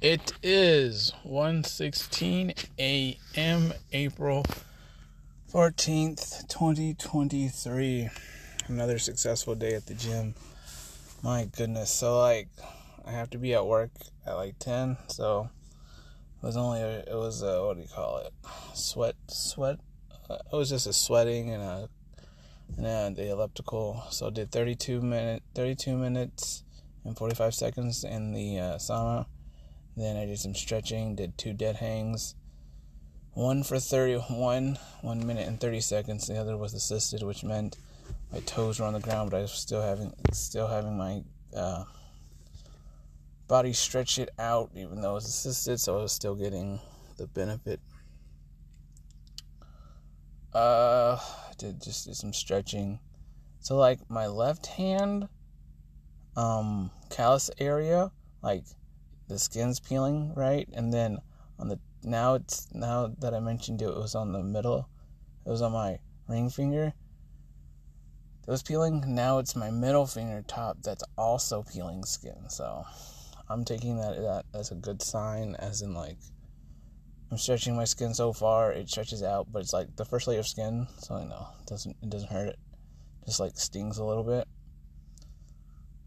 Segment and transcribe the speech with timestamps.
[0.00, 3.74] It is 1:16 a.m.
[3.92, 4.44] April
[5.52, 8.08] 14th, 2023.
[8.68, 10.36] Another successful day at the gym.
[11.24, 11.90] My goodness.
[11.90, 12.46] So like
[13.04, 13.90] I have to be at work
[14.24, 15.50] at like 10, so
[16.40, 18.32] it was only a, it was a, what do you call it?
[18.74, 19.80] Sweat sweat
[20.30, 21.88] uh, it was just a sweating and a
[22.80, 24.04] and the elliptical.
[24.10, 26.62] So I did 32 minute 32 minutes
[27.04, 29.26] and 45 seconds in the uh, sauna
[30.00, 32.34] then I did some stretching, did two dead hangs.
[33.32, 36.26] One for 31, one minute and 30 seconds.
[36.26, 37.76] The other was assisted, which meant
[38.32, 41.22] my toes were on the ground, but I was still having still having my
[41.56, 41.84] uh,
[43.46, 46.80] body stretch it out, even though it was assisted, so I was still getting
[47.16, 47.80] the benefit.
[50.52, 51.18] Uh,
[51.58, 52.98] did just did some stretching.
[53.60, 55.28] So like my left hand,
[56.36, 58.10] um, callus area,
[58.42, 58.64] like
[59.28, 60.68] the skin's peeling, right?
[60.72, 61.18] And then
[61.58, 64.88] on the now it's now that I mentioned it, it was on the middle.
[65.46, 65.98] It was on my
[66.28, 66.92] ring finger.
[68.46, 69.04] It was peeling.
[69.06, 72.48] Now it's my middle finger top that's also peeling skin.
[72.48, 72.84] So
[73.48, 76.18] I'm taking that that as a good sign, as in like
[77.30, 80.40] I'm stretching my skin so far, it stretches out, but it's like the first layer
[80.40, 82.58] of skin, so I know it doesn't it doesn't hurt it,
[83.26, 84.48] just like stings a little bit.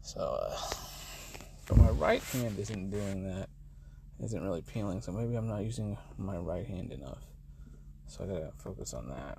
[0.02, 0.20] So.
[0.20, 0.58] Uh,
[1.66, 3.48] but my right hand isn't doing that.
[4.22, 7.24] Isn't really peeling, so maybe I'm not using my right hand enough.
[8.06, 9.38] So I gotta focus on that.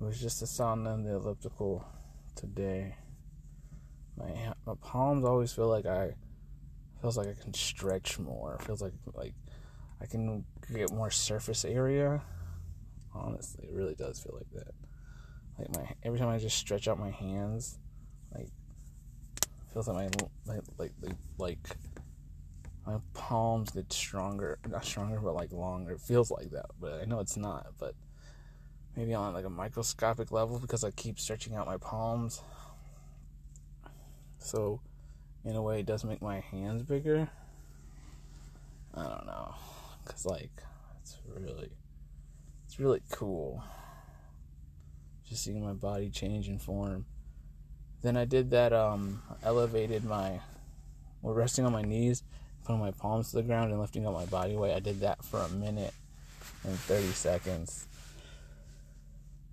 [0.00, 1.84] It was just a sauna and the elliptical
[2.34, 2.94] today.
[4.16, 6.14] My my palms always feel like I
[7.00, 8.54] feels like I can stretch more.
[8.54, 9.34] It feels like like
[10.00, 12.22] I can get more surface area.
[13.12, 14.74] Honestly, it really does feel like that.
[15.58, 17.78] Like my every time I just stretch out my hands,
[18.32, 18.50] like
[19.72, 20.92] feels like my like like
[21.38, 21.58] like
[22.86, 25.92] my palms get stronger, not stronger, but like longer.
[25.92, 27.66] It feels like that, but I know it's not.
[27.78, 27.94] But
[28.96, 32.40] maybe on like a microscopic level because I keep stretching out my palms.
[34.38, 34.80] So,
[35.44, 37.28] in a way, it does make my hands bigger.
[38.94, 39.54] I don't know,
[40.06, 40.62] cause like
[41.02, 41.70] it's really,
[42.64, 43.62] it's really cool.
[45.28, 47.04] Just seeing my body change in form.
[48.02, 50.40] Then I did that, um, elevated my,
[51.20, 52.22] well, resting on my knees,
[52.64, 54.74] putting my palms to the ground and lifting up my body weight.
[54.74, 55.94] I did that for a minute
[56.64, 57.86] and 30 seconds.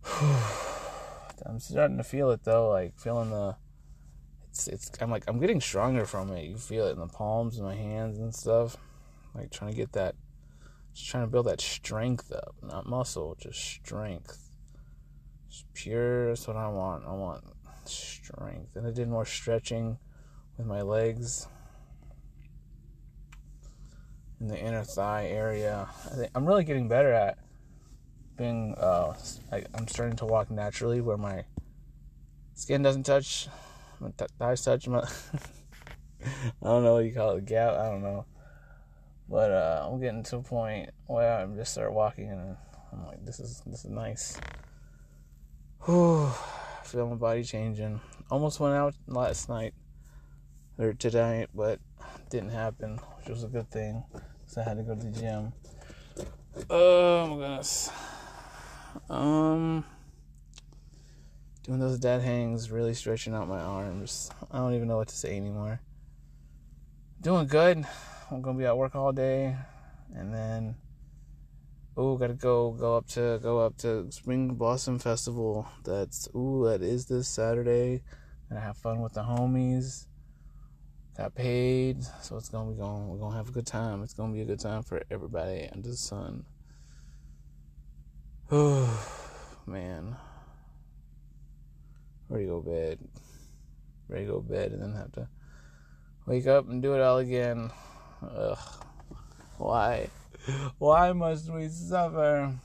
[1.46, 3.56] I'm starting to feel it though, like feeling the,
[4.50, 6.46] it's, it's, I'm like, I'm getting stronger from it.
[6.46, 8.78] You feel it in the palms of my hands and stuff.
[9.34, 10.16] Like trying to get that,
[10.94, 14.50] just trying to build that strength up, not muscle, just strength.
[15.50, 17.06] Just pure, that's what I want.
[17.06, 17.44] I want
[17.88, 18.76] strength.
[18.76, 19.98] And I did more stretching
[20.58, 21.48] with my legs
[24.40, 25.88] in the inner thigh area.
[26.06, 27.38] I think I'm really getting better at
[28.38, 28.76] being.
[28.78, 29.14] Uh,
[29.52, 31.46] I, am starting to walk naturally where my
[32.54, 33.48] skin doesn't touch,
[34.00, 34.88] my th- thighs touch.
[34.88, 35.00] My
[36.24, 36.30] I
[36.64, 37.74] don't know what you call it, gap.
[37.74, 38.26] I don't know,
[39.30, 42.58] but uh, I'm getting to a point where I'm just start walking and
[42.92, 44.40] I'm like, this is this is nice.
[45.86, 46.32] Whew
[46.96, 48.00] feel my body changing.
[48.32, 49.74] Almost went out last night
[50.80, 51.80] or today, but
[52.30, 55.52] didn't happen, which was a good thing because I had to go to the gym.
[56.70, 57.92] Oh my goodness.
[59.10, 59.84] Um,
[61.64, 64.32] doing those dead hangs, really stretching out my arms.
[64.50, 65.82] I don't even know what to say anymore.
[67.20, 67.86] Doing good.
[68.32, 69.58] I'm gonna be at work all day,
[70.16, 70.76] and then
[71.98, 75.68] oh, gotta go, go up to, go up to Spring Blossom Festival.
[75.84, 78.04] That's, ooh, that is this Saturday.
[78.50, 80.08] Gonna have fun with the homies.
[81.18, 83.08] Got paid, so it's gonna be going.
[83.08, 84.04] We're gonna have a good time.
[84.04, 86.44] It's gonna be a good time for everybody under the sun.
[88.52, 90.18] Oh man,
[92.28, 93.00] ready to go bed.
[94.10, 95.30] Ready to go bed, and then have to
[96.26, 97.72] wake up and do it all again.
[98.22, 98.58] Ugh,
[99.58, 100.10] why?
[100.78, 102.56] Why must we suffer?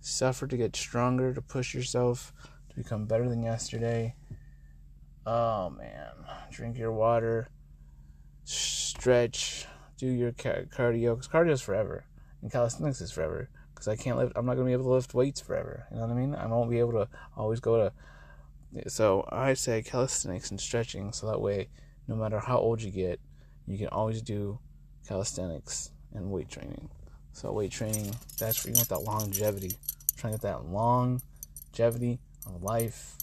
[0.00, 2.32] Suffer to get stronger, to push yourself,
[2.70, 4.14] to become better than yesterday.
[5.26, 6.12] Oh man.
[6.50, 7.48] Drink your water,
[8.44, 9.66] stretch,
[9.96, 12.04] do your cardio, because cardio is forever,
[12.42, 13.48] and calisthenics is forever.
[13.72, 15.86] Because I can't lift, I'm not going to be able to lift weights forever.
[15.90, 16.34] You know what I mean?
[16.34, 17.76] I won't be able to always go
[18.74, 18.90] to.
[18.90, 21.68] So I say calisthenics and stretching, so that way,
[22.08, 23.20] no matter how old you get,
[23.66, 24.58] you can always do
[25.06, 26.88] calisthenics and weight training.
[27.32, 29.70] So weight training, that's for you want that longevity.
[29.72, 33.16] I'm trying to get that longevity of life.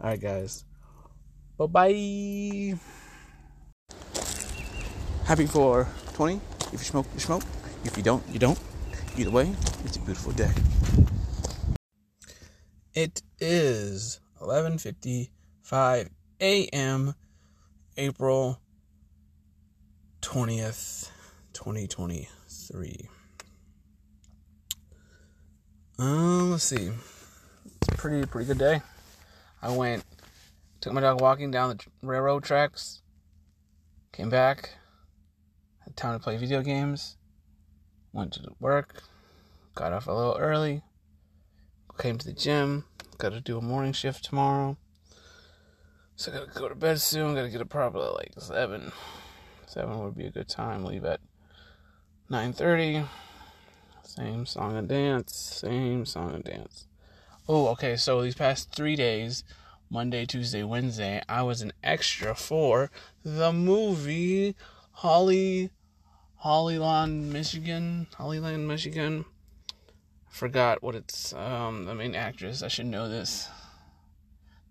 [0.00, 0.64] Alright guys.
[1.56, 2.74] Bye bye.
[5.24, 6.40] Happy 420.
[6.66, 7.42] If you smoke, you smoke.
[7.84, 8.58] If you don't, you don't.
[9.16, 9.54] Either way,
[9.84, 10.50] it's a beautiful day.
[12.94, 16.08] It is 11:55
[16.40, 17.14] a.m.
[17.96, 18.60] April
[20.20, 21.10] 20th,
[21.54, 23.08] 2023.
[25.98, 26.90] Um, let's see.
[27.64, 28.82] It's a pretty pretty good day.
[29.62, 30.04] I went
[30.80, 33.00] took my dog walking down the railroad tracks.
[34.12, 34.74] Came back.
[35.84, 37.16] Had time to play video games.
[38.12, 39.02] Went to work.
[39.74, 40.82] Got off a little early.
[41.98, 42.84] Came to the gym.
[43.18, 44.76] Got to do a morning shift tomorrow.
[46.16, 47.34] So I gotta go to bed soon.
[47.34, 48.92] Gotta get up probably like seven.
[49.66, 50.84] Seven would be a good time.
[50.84, 51.20] Leave at
[52.34, 53.00] nine thirty.
[54.02, 55.36] Same song and dance.
[55.36, 56.88] Same song and dance.
[57.48, 57.94] Oh, okay.
[57.94, 59.44] So these past three days,
[59.88, 62.90] Monday, Tuesday, Wednesday, I was an extra for
[63.24, 64.56] the movie
[64.90, 65.70] Holly,
[66.38, 69.26] Hollyland, Michigan, Hollyland, Michigan.
[70.28, 71.32] Forgot what it's.
[71.34, 72.64] Um, the main actress.
[72.64, 73.48] I should know this.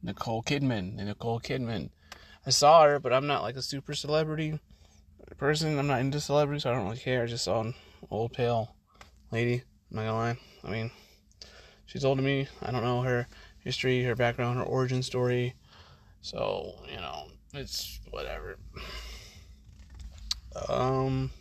[0.02, 0.96] Nicole Kidman.
[0.96, 1.92] Nicole Kidman.
[2.46, 4.60] I saw her, but I'm not like a super celebrity
[5.38, 5.78] person.
[5.78, 7.24] I'm not into celebrities, so I don't really care.
[7.24, 7.74] I just saw an
[8.10, 8.76] old pale
[9.32, 9.64] lady.
[9.90, 10.38] I'm not gonna lie.
[10.64, 10.92] I mean,
[11.86, 12.48] she's old to me.
[12.62, 13.28] I don't know her
[13.60, 15.56] history, her background, her origin story.
[16.22, 18.58] So, you know, it's whatever.
[20.70, 21.32] Um,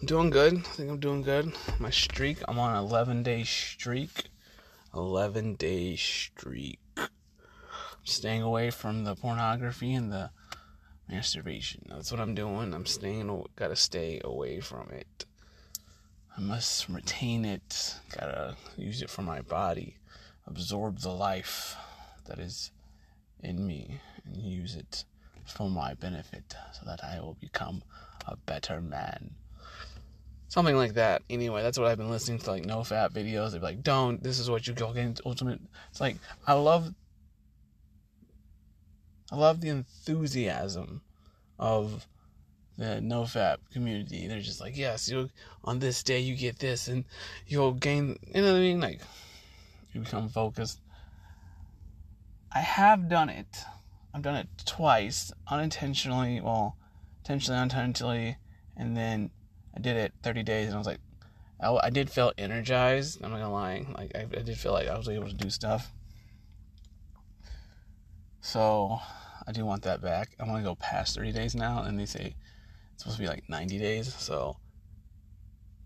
[0.00, 0.56] I'm doing good.
[0.56, 1.52] I think I'm doing good.
[1.78, 4.30] My streak, I'm on an 11 day streak.
[4.94, 6.80] 11 day streak.
[6.96, 7.08] I'm
[8.04, 10.30] staying away from the pornography and the
[11.12, 11.82] masturbation.
[11.88, 12.72] That's what I'm doing.
[12.72, 15.26] I'm staying, gotta stay away from it.
[16.36, 17.94] I must retain it.
[18.18, 19.96] Gotta use it for my body.
[20.46, 21.76] Absorb the life
[22.26, 22.72] that is
[23.40, 25.04] in me and use it
[25.44, 27.82] for my benefit so that I will become
[28.26, 29.34] a better man.
[30.48, 31.22] Something like that.
[31.28, 33.52] Anyway, that's what I've been listening to, like no fap videos.
[33.52, 35.60] They're like, don't, this is what you go get ultimate.
[35.90, 36.16] It's like,
[36.46, 36.94] I love,
[39.32, 41.00] I love the enthusiasm
[41.58, 42.06] of
[42.76, 44.26] the no fap community.
[44.28, 45.30] They're just like, yes, you
[45.64, 47.06] on this day you get this, and
[47.46, 48.18] you'll gain.
[48.34, 48.80] You know what I mean?
[48.80, 49.00] Like,
[49.94, 50.80] you become focused.
[52.54, 53.64] I have done it.
[54.12, 56.42] I've done it twice, unintentionally.
[56.42, 56.76] Well,
[57.20, 58.36] intentionally, unintentionally,
[58.76, 59.30] and then
[59.74, 61.00] I did it 30 days, and I was like,
[61.58, 63.24] I, I did feel energized.
[63.24, 63.86] I'm not gonna lie.
[63.96, 65.90] Like, I, I did feel like I was able to do stuff.
[68.42, 69.00] So,
[69.46, 70.34] I do want that back.
[70.38, 72.34] I want to go past 30 days now, and they say
[72.94, 74.14] it's supposed to be like 90 days.
[74.14, 74.56] So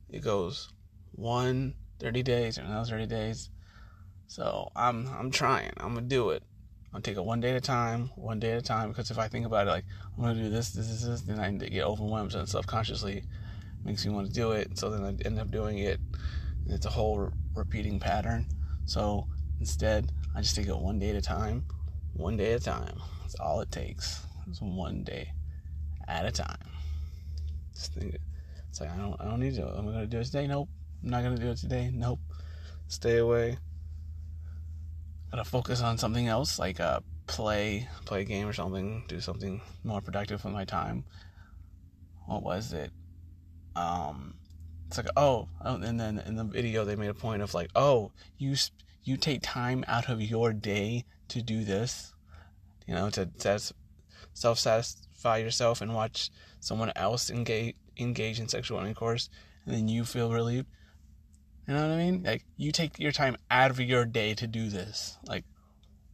[0.09, 0.69] it goes
[1.13, 3.51] one 30 days or another 30 days.
[4.27, 5.73] So I'm I'm trying.
[5.79, 6.43] I'm gonna do it.
[6.87, 8.89] I'm gonna take it one day at a time, one day at a time.
[8.89, 9.85] Because if I think about it, like
[10.17, 13.25] I'm gonna do this, this, this, this, then I get overwhelmed and subconsciously
[13.85, 14.79] makes me want to do it.
[14.79, 16.01] So then I end up doing it.
[16.65, 18.47] And it's a whole re- repeating pattern.
[18.85, 19.29] So
[19.61, 21.65] instead, I just take it one day at a time,
[22.13, 23.01] one day at a time.
[23.27, 24.25] That's all it takes.
[24.49, 25.33] It's one day
[26.07, 26.71] at a time.
[27.73, 27.91] It's
[28.81, 29.67] like I don't I don't need to.
[29.67, 30.47] I'm gonna do it today?
[30.47, 30.69] Nope.
[31.03, 31.91] I'm not gonna do it today.
[31.93, 32.21] Nope.
[32.87, 33.59] Stay away.
[35.33, 39.61] Gotta focus on something else, like uh play play a game or something, do something
[39.83, 41.05] more productive with my time.
[42.27, 42.93] What was it?
[43.75, 44.35] Um
[44.87, 47.71] it's like oh, oh and then in the video they made a point of like
[47.75, 48.55] oh you
[49.03, 52.13] you take time out of your day to do this
[52.87, 53.61] you know to, to
[54.33, 59.31] self satisfy yourself and watch someone else engage engage in sexual intercourse
[59.65, 60.67] and then you feel relieved.
[61.67, 62.23] You know what I mean?
[62.23, 65.19] Like you take your time out of your day to do this.
[65.27, 65.45] Like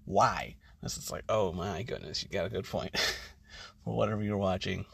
[0.05, 0.57] why?
[0.83, 2.97] This is like, oh my goodness, you got a good point
[3.85, 4.85] for whatever you're watching.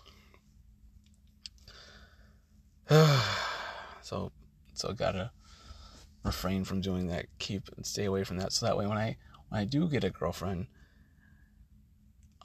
[2.90, 4.32] so
[4.74, 5.30] so gotta
[6.24, 7.26] refrain from doing that.
[7.38, 8.52] Keep and stay away from that.
[8.52, 9.16] So that way when I
[9.48, 10.66] when I do get a girlfriend,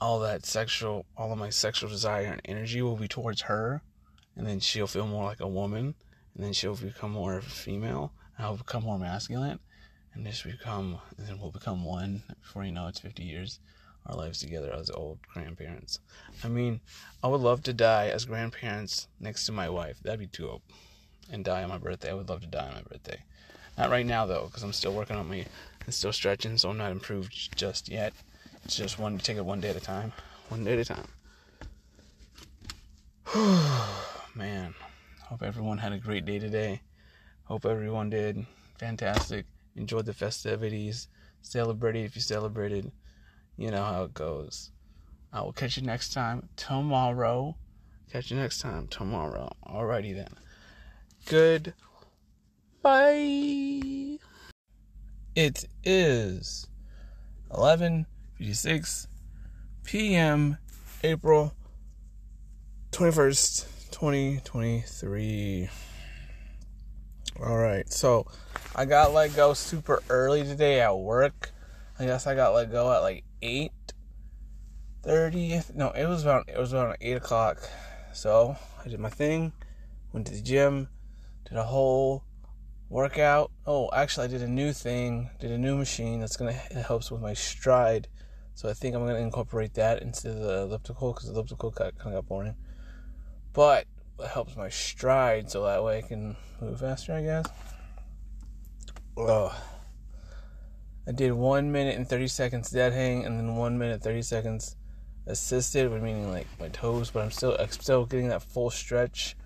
[0.04, 3.80] all that sexual, all of my sexual desire and energy will be towards her,
[4.36, 5.94] and then she'll feel more like a woman,
[6.34, 9.60] and then she'll become more of a female, and I'll become more masculine,
[10.12, 12.22] and this become, and then we'll become one.
[12.42, 13.60] Before you know, it's 50 years,
[14.04, 16.00] our lives together as old grandparents.
[16.44, 16.80] I mean,
[17.22, 19.96] I would love to die as grandparents next to my wife.
[20.02, 20.60] That'd be too.
[21.32, 22.10] And die on my birthday.
[22.10, 23.20] I would love to die on my birthday.
[23.78, 25.46] Not right now though, because I'm still working on me
[25.86, 28.12] and still stretching, so I'm not improved just yet.
[28.64, 30.12] It's just one to take it one day at a time.
[30.48, 31.06] One day at a time.
[34.34, 34.74] Man.
[35.22, 36.80] Hope everyone had a great day today.
[37.44, 38.46] Hope everyone did.
[38.78, 39.46] Fantastic.
[39.76, 41.08] Enjoyed the festivities.
[41.42, 42.90] Celebrated if you celebrated.
[43.56, 44.70] You know how it goes.
[45.32, 47.56] I will catch you next time tomorrow.
[48.10, 49.52] Catch you next time tomorrow.
[49.66, 50.34] Alrighty then.
[51.26, 51.74] Good.
[52.82, 54.18] Bye.
[55.34, 56.66] It is
[58.44, 59.06] 11:56
[59.84, 60.58] p.m.
[61.02, 61.54] April
[62.92, 65.68] 21st, 2023.
[67.40, 67.90] All right.
[67.90, 68.26] So,
[68.74, 71.52] I got let go super early today at work.
[71.98, 73.72] I guess I got let go at like 8
[75.02, 75.60] 30.
[75.74, 77.58] No, it was about it was around 8 o'clock.
[78.12, 79.52] So, I did my thing,
[80.12, 80.88] went to the gym,
[81.48, 82.24] did a whole
[82.90, 83.50] workout.
[83.66, 87.10] Oh, actually, I did a new thing, did a new machine that's gonna it helps
[87.10, 88.08] with my stride.
[88.54, 92.12] So I think I'm gonna incorporate that into the elliptical because the elliptical kind of
[92.12, 92.56] got boring.
[93.52, 93.86] But
[94.18, 97.46] it helps my stride, so that way I can move faster, I guess.
[99.16, 99.56] Oh,
[101.06, 104.76] I did one minute and thirty seconds dead hang, and then one minute thirty seconds
[105.26, 107.10] assisted, meaning like my toes.
[107.10, 109.36] But I'm still I'm still getting that full stretch,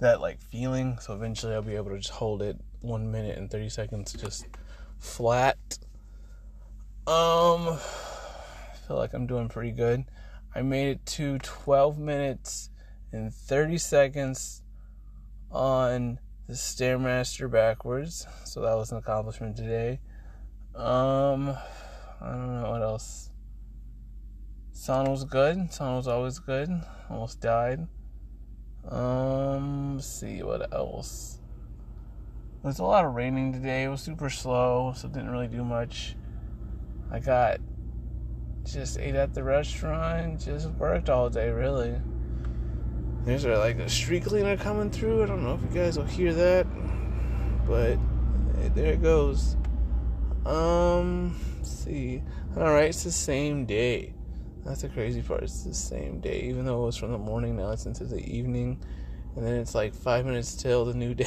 [0.00, 0.98] that like feeling.
[0.98, 4.46] So eventually I'll be able to just hold it one minute and 30 seconds just
[4.98, 5.56] flat.
[7.06, 7.78] Um,
[8.86, 10.04] feel like I'm doing pretty good.
[10.54, 12.70] I made it to 12 minutes
[13.12, 14.62] and 30 seconds
[15.50, 18.26] on the Stairmaster backwards.
[18.44, 20.00] So that was an accomplishment today.
[20.74, 21.56] Um,
[22.20, 23.30] I don't know what else.
[24.72, 25.72] Sun was good.
[25.72, 26.70] Sun was always good.
[27.10, 27.86] Almost died.
[28.88, 31.40] Um, see what else.
[32.62, 33.84] There's a lot of raining today.
[33.84, 36.14] It was super slow, so didn't really do much.
[37.10, 37.60] I got
[38.72, 41.94] just ate at the restaurant, just worked all day really.
[43.24, 45.22] There's a, like a street cleaner coming through.
[45.22, 46.66] I don't know if you guys will hear that,
[47.66, 47.98] but
[48.74, 49.56] there it goes.
[50.44, 52.22] Um, see.
[52.56, 54.14] All right, it's the same day.
[54.64, 55.42] That's the crazy part.
[55.42, 57.56] It's the same day, even though it was from the morning.
[57.56, 58.80] Now it's into the evening,
[59.34, 61.26] and then it's like five minutes till the new day.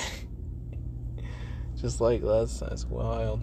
[1.76, 3.42] Just like that's that's wild.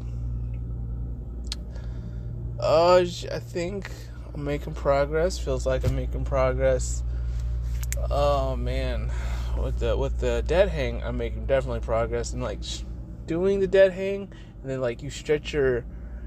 [2.59, 3.91] Uh, I think
[4.35, 5.39] I'm making progress.
[5.39, 7.03] Feels like I'm making progress.
[8.11, 9.11] Oh man,
[9.59, 12.33] with the with the dead hang, I'm making definitely progress.
[12.33, 12.61] And like
[13.27, 14.33] doing the dead hang,
[14.63, 15.85] and then like you stretch your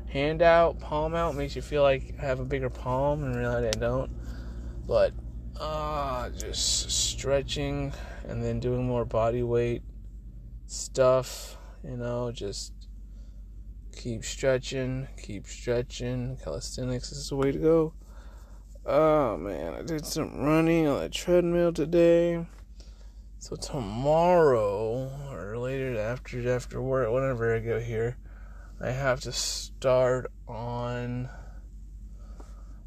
[0.08, 3.68] hand out, palm out, makes you feel like I have a bigger palm, and really
[3.68, 4.12] I don't.
[4.88, 5.14] But
[5.60, 7.94] uh, just stretching
[8.28, 9.84] and then doing more body weight
[10.68, 12.74] stuff you know, just
[14.00, 16.38] keep stretching, keep stretching.
[16.42, 17.94] Calisthenics is the way to go.
[18.86, 22.46] Oh man, I did some running on the treadmill today.
[23.40, 28.18] So tomorrow or later after after work, whenever I go here,
[28.82, 31.30] I have to start on.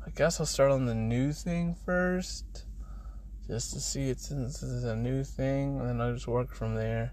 [0.06, 2.64] I guess I'll start on the new thing first,
[3.46, 6.54] just to see it since this is a new thing, and then I'll just work
[6.54, 7.12] from there.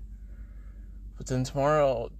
[1.18, 2.12] But then tomorrow,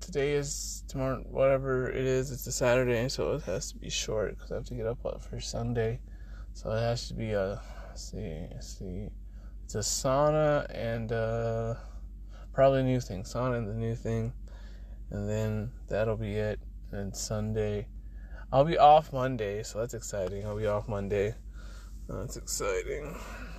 [0.00, 4.36] today is tomorrow, whatever it is, it's a Saturday, so it has to be short
[4.36, 6.00] because I have to get up for Sunday.
[6.52, 7.60] So it has to be a,
[7.94, 9.08] see, see,
[9.64, 11.74] it's a sauna and uh,
[12.52, 14.32] probably a new thing, sauna and the new thing,
[15.10, 16.60] and then that'll be it.
[16.90, 17.86] And Sunday,
[18.50, 20.46] I'll be off Monday, so that's exciting.
[20.46, 21.34] I'll be off Monday.
[22.08, 23.14] That's exciting.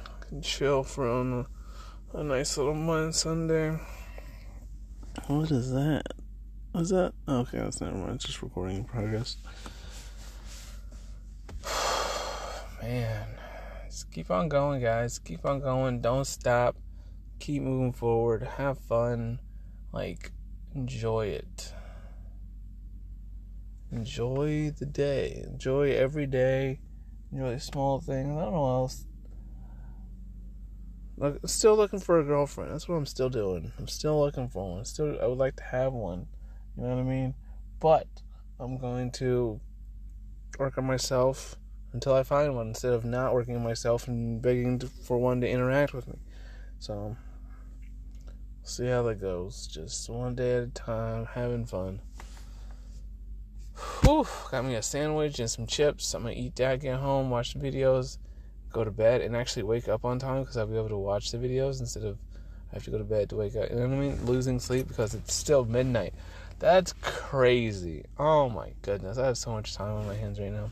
[0.06, 3.78] I can chill for a, nice little month Sunday.
[5.28, 6.04] What is that?
[6.76, 7.58] Is that okay?
[7.58, 8.16] That's never mind.
[8.16, 9.38] It's just recording in progress.
[12.82, 13.28] Man,
[13.88, 15.20] just keep on going, guys.
[15.20, 16.02] Keep on going.
[16.02, 16.76] Don't stop.
[17.40, 18.44] Keep moving forward.
[18.44, 19.40] Have fun.
[19.92, 20.32] Like,
[20.76, 21.74] enjoy it.
[23.92, 25.44] Enjoy the day.
[25.46, 26.80] Enjoy every day.
[27.32, 28.30] Enjoy small things.
[28.30, 29.06] I don't know else
[31.20, 32.72] like, still looking for a girlfriend.
[32.72, 33.74] That's what I'm still doing.
[33.78, 34.86] I'm still looking for one.
[34.86, 36.28] Still, I would like to have one.
[36.76, 37.36] You know what I mean?
[37.80, 38.08] But
[38.60, 39.60] I'm going to
[40.58, 41.56] work on myself
[41.94, 45.42] until I find one, instead of not working on myself and begging to, for one
[45.42, 46.20] to interact with me.
[46.80, 47.16] So,
[48.64, 49.68] see how that goes.
[49.68, 52.02] Just one day at a time, having fun.
[54.04, 56.14] Whew, got me a sandwich and some chips.
[56.14, 58.18] I'm gonna eat that, get home, watch the videos
[58.72, 61.32] go to bed and actually wake up on time because I'll be able to watch
[61.32, 62.18] the videos instead of
[62.72, 63.70] I have to go to bed to wake up.
[63.70, 64.26] You know what I mean?
[64.26, 66.14] Losing sleep because it's still midnight.
[66.60, 68.06] That's crazy.
[68.18, 69.18] Oh my goodness.
[69.18, 70.70] I have so much time on my hands right now.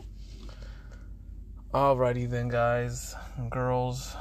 [1.74, 4.16] Alrighty then, guys and girls.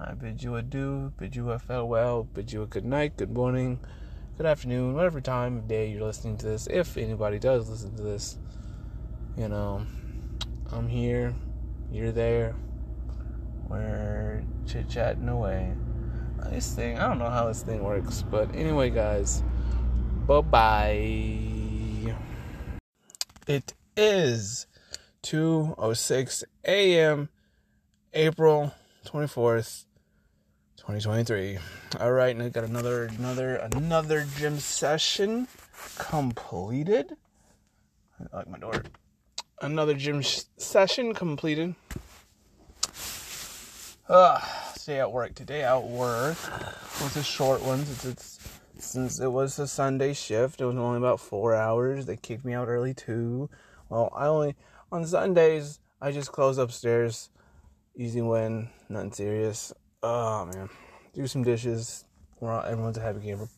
[0.00, 3.78] I bid you adieu, bid you a farewell, bid you a good night, good morning,
[4.36, 6.66] good afternoon, whatever time of day you're listening to this.
[6.68, 8.38] If anybody does listen to this,
[9.36, 9.86] you know,
[10.72, 11.34] I'm here,
[11.92, 12.56] you're there
[13.72, 15.72] we're chit chatting away.
[16.50, 19.42] This thing, I don't know how this thing works, but anyway, guys,
[20.26, 22.14] bye bye.
[23.46, 24.66] It is
[25.22, 27.28] 2:06 a.m.
[28.14, 28.72] April
[29.04, 29.84] 24th,
[30.76, 31.58] 2023.
[32.00, 35.48] All right, and I got another another another gym session
[35.98, 37.16] completed.
[38.20, 38.84] I like my door.
[39.60, 41.74] Another gym sh- session completed.
[44.08, 44.40] Uh,
[44.74, 45.62] stay at work today.
[45.62, 46.36] At work
[47.00, 48.38] was a short one since it's
[48.78, 50.60] since it was a Sunday shift.
[50.60, 52.06] It was only about four hours.
[52.06, 53.48] They kicked me out early too.
[53.88, 54.56] Well, I only
[54.90, 57.30] on Sundays I just close upstairs.
[57.94, 59.72] Easy win, nothing serious.
[60.02, 60.68] Oh man,
[61.14, 62.04] do some dishes.
[62.40, 63.48] We're all, everyone's a happy camper.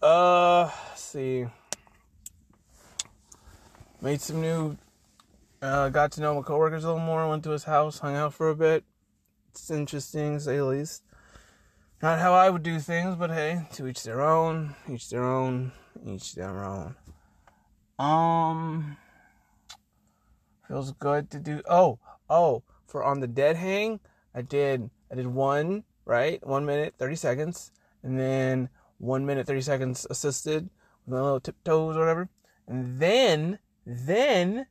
[0.00, 1.46] Uh, see.
[4.00, 4.78] Made some new.
[5.60, 7.28] Uh, got to know my coworkers a little more.
[7.28, 8.84] Went to his house, hung out for a bit.
[9.50, 11.02] It's interesting, to say the least.
[12.02, 14.74] Not how I would do things, but hey, to each their own.
[14.90, 15.72] Each their own.
[16.06, 16.96] Each their own.
[17.98, 18.96] Um,
[20.66, 21.60] feels good to do.
[21.68, 21.98] Oh,
[22.30, 24.00] oh, for on the dead hang,
[24.34, 24.88] I did.
[25.12, 27.70] I did one right, one minute thirty seconds,
[28.02, 30.70] and then one minute thirty seconds assisted
[31.04, 32.30] with my little tiptoes or whatever,
[32.66, 34.66] and then then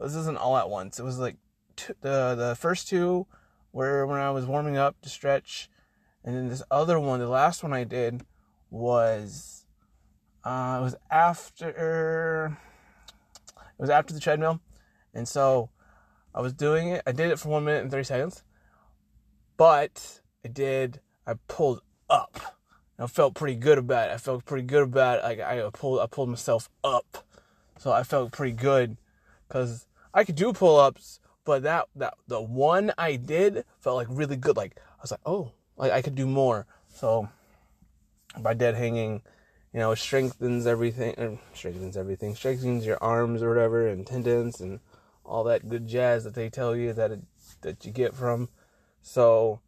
[0.00, 1.00] this isn't all at once.
[1.00, 1.36] It was like
[1.74, 3.26] two, the the first two
[3.72, 5.68] were when I was warming up to stretch,
[6.24, 8.22] and then this other one, the last one I did
[8.70, 9.64] was
[10.44, 11.68] uh, it was after
[12.48, 14.60] it was after the treadmill,
[15.14, 15.70] and so
[16.34, 17.02] I was doing it.
[17.06, 18.44] I did it for one minute and thirty seconds,
[19.56, 21.00] but I did.
[21.26, 22.56] I pulled up.
[22.98, 24.12] I felt pretty good about it.
[24.12, 25.22] I felt pretty good about it.
[25.22, 27.24] Like I pulled, I pulled myself up
[27.80, 28.98] so I felt pretty good
[29.48, 34.06] because I could do pull ups, but that that the one I did felt like
[34.10, 34.54] really good.
[34.54, 36.66] Like I was like, oh, like I could do more.
[36.94, 37.28] So
[38.38, 39.22] by dead hanging,
[39.72, 41.14] you know, it strengthens everything.
[41.18, 42.34] Er, strengthens everything.
[42.34, 44.80] Strengthens your arms or whatever, and tendons and
[45.24, 47.20] all that good jazz that they tell you that it,
[47.62, 48.50] that you get from.
[49.00, 49.60] So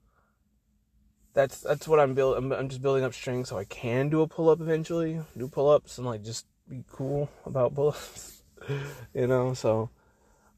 [1.32, 2.44] that's that's what I'm building.
[2.44, 5.18] I'm, I'm just building up strength so I can do a pull up eventually.
[5.36, 8.42] Do pull ups and like just be cool about bullets,
[9.14, 9.54] you know.
[9.54, 9.88] So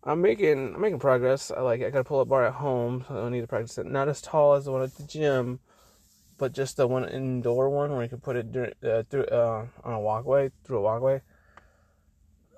[0.06, 1.50] I'm making I'm making progress.
[1.50, 3.46] I like I got a pull up bar at home, so I don't need to
[3.46, 3.86] practice it.
[3.86, 5.60] Not as tall as the one at the gym,
[6.36, 9.94] but just the one indoor one where you can put it uh, through uh, on
[9.94, 11.22] a walkway through a walkway.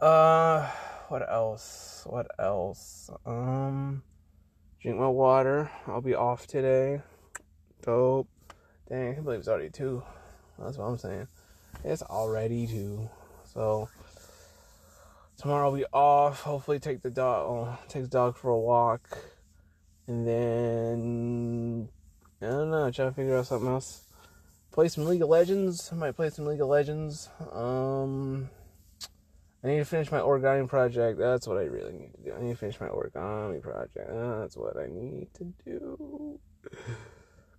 [0.00, 0.68] Uh,
[1.09, 2.02] what else?
[2.06, 3.11] What else?
[3.24, 4.02] Um,
[4.82, 5.70] drink my water.
[5.87, 7.00] I'll be off today.
[7.82, 8.28] Dope.
[8.88, 10.02] Dang, I can't believe it's already two.
[10.59, 11.28] That's what I'm saying.
[11.85, 13.09] It's already two.
[13.44, 13.88] So
[15.37, 16.42] tomorrow I'll be off.
[16.42, 19.18] Hopefully take the dog oh, take the dog for a walk.
[20.07, 21.88] And then
[22.40, 24.03] I don't know, try to figure out something else.
[24.72, 25.90] Play some League of Legends.
[25.92, 27.29] I might play some League of Legends.
[27.53, 28.51] Um
[29.64, 31.18] I need to finish my origami project.
[31.18, 32.35] That's what I really need to do.
[32.35, 34.09] I need to finish my origami project.
[34.12, 36.38] That's what I need to do.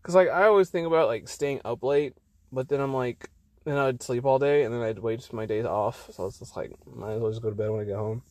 [0.03, 2.13] Cause like I always think about like staying up late,
[2.51, 3.29] but then I'm like,
[3.67, 6.09] then I'd sleep all day, and then I'd wait my days off.
[6.13, 8.23] So it's just like, might as well just go to bed when I get home.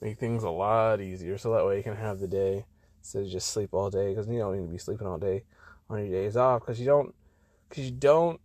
[0.00, 2.64] Make things a lot easier, so that way you can have the day
[2.98, 4.10] instead of just sleep all day.
[4.10, 5.44] Because you don't need to be sleeping all day
[5.88, 6.62] on your days off.
[6.62, 7.14] Because you don't,
[7.68, 8.40] because you don't,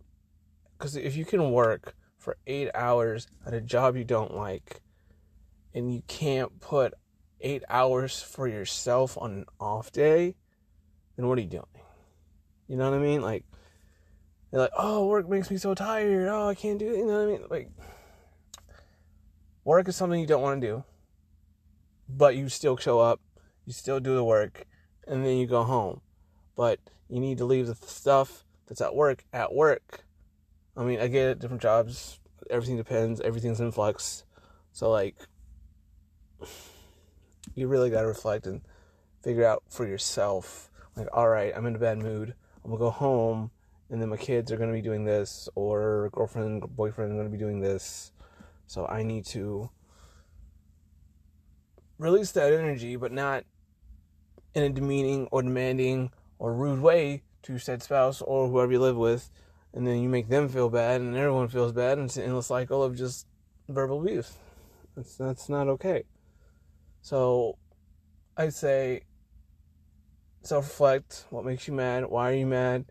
[0.76, 4.82] because if you can work for eight hours at a job you don't like,
[5.74, 6.94] and you can't put
[7.40, 10.34] eight hours for yourself on an off day,
[11.16, 11.64] then what are you doing?
[12.68, 13.20] You know what I mean?
[13.20, 13.44] Like
[14.60, 16.28] like, oh, work makes me so tired.
[16.28, 16.98] Oh, I can't do it.
[16.98, 17.46] You know what I mean?
[17.50, 17.70] Like,
[19.64, 20.84] work is something you don't want to do,
[22.08, 23.20] but you still show up,
[23.64, 24.66] you still do the work,
[25.06, 26.00] and then you go home.
[26.56, 30.04] But you need to leave the stuff that's at work at work.
[30.76, 34.24] I mean, I get it, different jobs, everything depends, everything's in flux.
[34.72, 35.16] So, like,
[37.54, 38.60] you really got to reflect and
[39.22, 42.34] figure out for yourself, like, all right, I'm in a bad mood.
[42.64, 43.50] I'm going to go home
[43.90, 47.26] and then my kids are going to be doing this or girlfriend boyfriend are going
[47.26, 48.12] to be doing this.
[48.66, 49.70] So i need to
[51.98, 53.44] release that energy but not
[54.54, 58.96] in a demeaning or demanding or rude way to said spouse or whoever you live
[58.96, 59.30] with.
[59.72, 62.46] And then you make them feel bad and everyone feels bad and it's an endless
[62.46, 63.26] cycle of just
[63.68, 64.32] verbal abuse.
[64.96, 66.04] That's that's not okay.
[67.02, 67.56] So
[68.36, 69.02] i say
[70.42, 71.26] self-reflect.
[71.30, 72.06] What makes you mad?
[72.06, 72.86] Why are you mad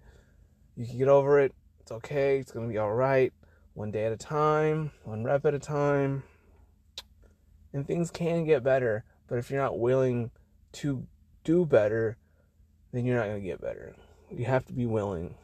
[0.76, 1.54] you can get over it.
[1.80, 2.40] It's okay.
[2.40, 3.32] It's going to be all right.
[3.74, 6.24] One day at a time, one rep at a time.
[7.74, 9.04] And things can get better.
[9.28, 10.32] But if you're not willing
[10.74, 11.06] to
[11.44, 12.18] do better,
[12.92, 13.96] then you're not going to get better.
[14.32, 15.36] You have to be willing.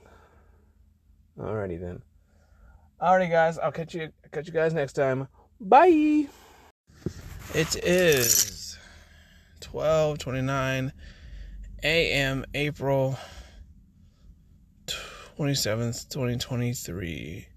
[1.37, 2.01] Alrighty then.
[3.01, 5.27] Alrighty guys, I'll catch you catch you guys next time.
[5.59, 6.27] Bye.
[7.53, 8.77] It is
[9.61, 10.91] 12:29
[11.83, 12.45] a.m.
[12.53, 13.17] April
[15.41, 17.47] 27th, 2023.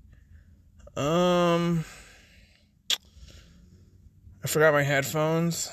[0.96, 1.84] Um
[4.42, 5.70] I forgot my headphones.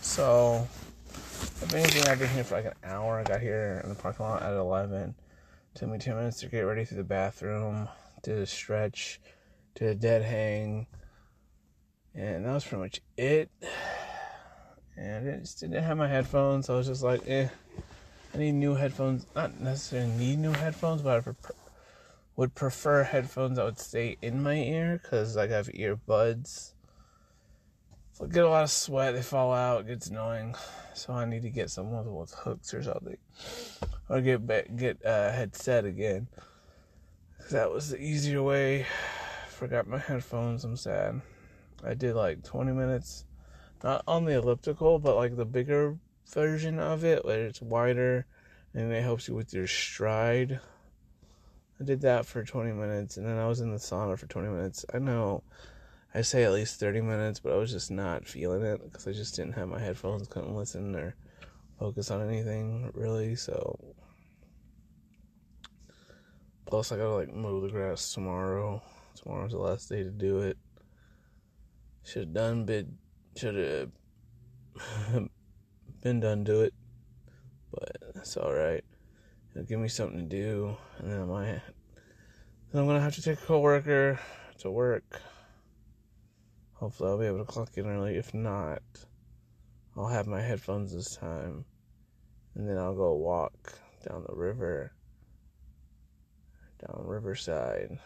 [0.00, 0.68] So
[1.08, 3.18] if anything I've been here for like an hour.
[3.18, 5.16] I got here in the parking lot at 11.
[5.74, 7.88] Took me 10 minutes to get ready through the bathroom,
[8.22, 9.20] did a stretch,
[9.74, 10.86] did a dead hang.
[12.14, 13.50] And that was pretty much it.
[14.96, 16.66] And I just didn't have my headphones.
[16.66, 17.48] So I was just like, eh.
[18.38, 19.26] I need new headphones.
[19.34, 21.32] Not necessarily need new headphones, but I
[22.36, 26.74] would prefer headphones that would stay in my ear because like, I have earbuds.
[28.22, 30.54] I get a lot of sweat, they fall out, it gets annoying.
[30.94, 33.16] So I need to get some ones with hooks or something,
[34.08, 36.28] or get get a headset again.
[37.50, 38.86] That was the easier way.
[39.48, 40.62] Forgot my headphones.
[40.62, 41.22] I'm sad.
[41.82, 43.24] I did like 20 minutes,
[43.82, 45.96] not on the elliptical, but like the bigger
[46.28, 48.26] version of it, where it's wider
[48.74, 50.60] and it helps you with your stride.
[51.80, 54.48] I did that for 20 minutes, and then I was in the sauna for 20
[54.48, 54.84] minutes.
[54.92, 55.42] I know
[56.14, 59.12] I say at least 30 minutes, but I was just not feeling it because I
[59.12, 61.14] just didn't have my headphones, couldn't listen or
[61.78, 63.36] focus on anything really.
[63.36, 63.78] So,
[66.66, 68.82] plus, I gotta like mow the grass tomorrow.
[69.14, 70.58] Tomorrow's the last day to do it.
[72.04, 72.96] Should have done, bid,
[73.36, 75.28] should have
[76.00, 76.74] been done, do it,
[77.70, 78.84] but that's all right.
[79.52, 81.60] It'll give me something to do, and then I might.
[82.72, 84.20] Then I'm gonna have to take a coworker
[84.58, 85.20] to work.
[86.74, 88.16] Hopefully, I'll be able to clock in early.
[88.16, 88.82] If not,
[89.96, 91.64] I'll have my headphones this time.
[92.54, 93.72] And then I'll go walk
[94.08, 94.92] down the river,
[96.80, 97.98] down Riverside,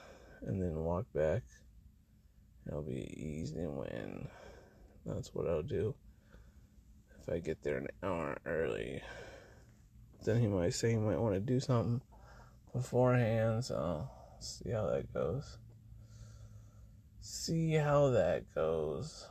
[0.43, 1.43] and then walk back.
[2.67, 4.29] It'll be easy win.
[5.05, 5.95] That's what I'll do.
[7.23, 9.01] If I get there an hour early,
[10.25, 12.01] then he might say he might want to do something
[12.73, 14.09] beforehand, so
[14.41, 15.59] see how that goes
[17.23, 19.27] see how that goes.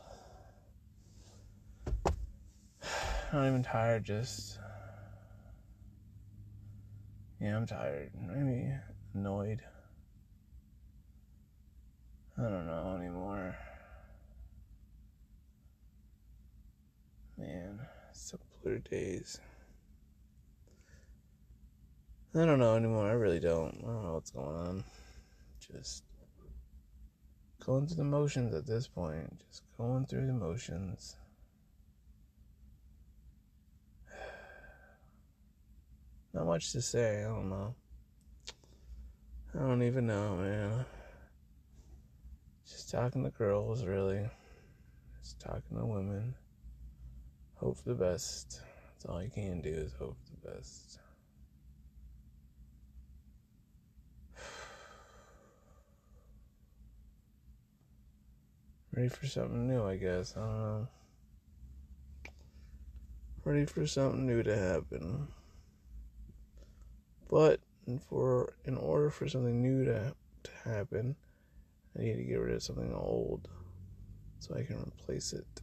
[3.33, 4.57] I'm even tired, just.
[7.39, 8.11] Yeah, I'm tired.
[8.15, 8.71] Maybe
[9.13, 9.61] annoyed.
[12.37, 13.57] I don't know anymore.
[17.41, 17.79] Man,
[18.13, 19.39] simpler days.
[22.35, 23.09] I don't know anymore.
[23.09, 23.75] I really don't.
[23.83, 24.83] I don't know what's going on.
[25.59, 26.03] Just
[27.65, 29.41] going through the motions at this point.
[29.49, 31.15] Just going through the motions.
[36.33, 37.21] Not much to say.
[37.21, 37.73] I don't know.
[39.55, 40.85] I don't even know, man.
[42.69, 44.29] Just talking to girls, really.
[45.23, 46.35] Just talking to women.
[47.61, 48.61] Hope for the best.
[48.89, 50.97] That's all you can do is hope for the best.
[58.95, 60.35] Ready for something new, I guess.
[60.35, 60.87] I don't know.
[63.43, 65.27] Ready for something new to happen.
[67.29, 67.59] But
[68.09, 71.15] for in order for something new to to happen,
[71.95, 73.47] I need to get rid of something old
[74.39, 75.60] so I can replace it.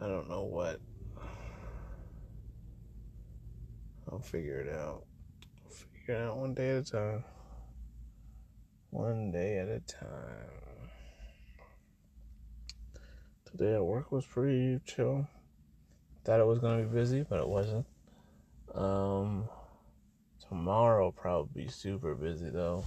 [0.00, 0.80] I don't know what.
[4.10, 5.04] I'll figure it out.
[5.64, 7.24] I'll figure it out one day at a time.
[8.90, 10.64] One day at a time
[13.56, 15.28] today at work was pretty chill.
[16.24, 17.86] Thought it was gonna be busy, but it wasn't.
[18.74, 19.48] Um,
[20.48, 22.84] tomorrow probably be super busy though.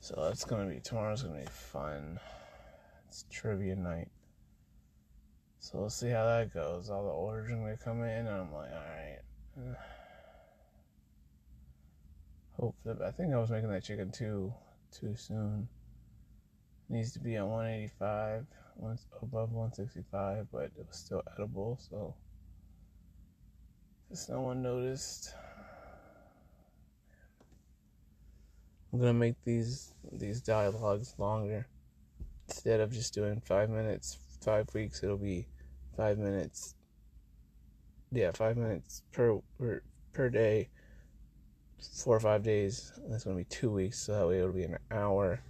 [0.00, 2.18] So that's gonna be tomorrow's gonna be fun.
[3.08, 4.08] It's trivia night.
[5.66, 6.90] So we'll see how that goes.
[6.90, 9.76] All the orders are gonna come in, and I'm like, all right.
[12.52, 14.54] Hope that I think I was making that chicken too
[14.92, 15.66] too soon.
[16.88, 22.14] Needs to be at 185 once above 165, but it was still edible, so
[24.08, 25.34] just no one noticed.
[28.92, 31.66] I'm gonna make these these dialogues longer.
[32.46, 35.48] Instead of just doing five minutes, five weeks, it'll be
[35.96, 36.74] five minutes.
[38.12, 39.40] Yeah, five minutes per
[40.12, 40.68] per, day,
[42.04, 42.92] four or five days.
[43.08, 45.40] That's gonna be two weeks, so that way it'll be an hour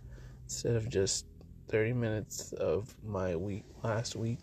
[0.44, 1.26] instead of just
[1.68, 4.40] 30 minutes of my week last week.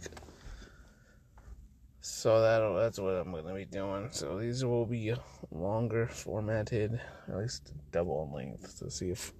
[2.01, 4.09] So that that's what I'm gonna be doing.
[4.11, 5.13] So these will be
[5.51, 9.33] longer formatted, at least double in length, to see if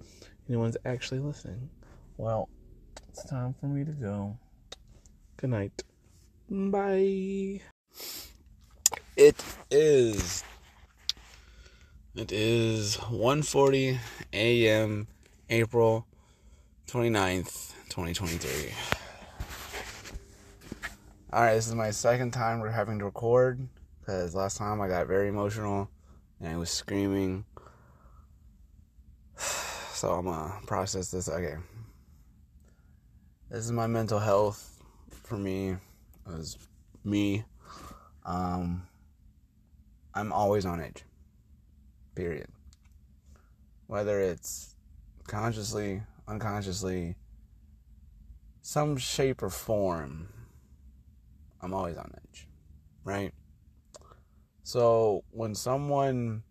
[0.47, 1.69] anyone's actually listening.
[2.17, 2.47] Well,
[3.10, 4.38] it's time for me to go.
[5.38, 5.84] Good night.
[6.49, 7.62] Bye.
[9.15, 10.43] It is.
[12.15, 13.97] It is 1:40
[14.34, 15.08] a.m.
[15.49, 16.06] April
[16.88, 18.73] 29th, 2023.
[21.32, 23.67] All right, this is my second time we're having to record
[23.99, 25.89] because last time I got very emotional
[26.39, 27.45] and I was screaming.
[29.93, 31.29] So I'm gonna process this.
[31.29, 31.56] Okay,
[33.49, 34.84] this is my mental health
[35.23, 35.77] for me.
[36.27, 36.57] As
[37.03, 37.43] me,
[38.25, 38.88] um,
[40.13, 41.03] I'm always on edge.
[42.15, 42.47] Period.
[43.88, 44.75] Whether it's
[45.27, 47.15] consciously, unconsciously,
[48.62, 50.29] some shape or form
[51.63, 52.45] I'm always on edge,
[53.05, 53.33] right?
[54.63, 56.43] So when someone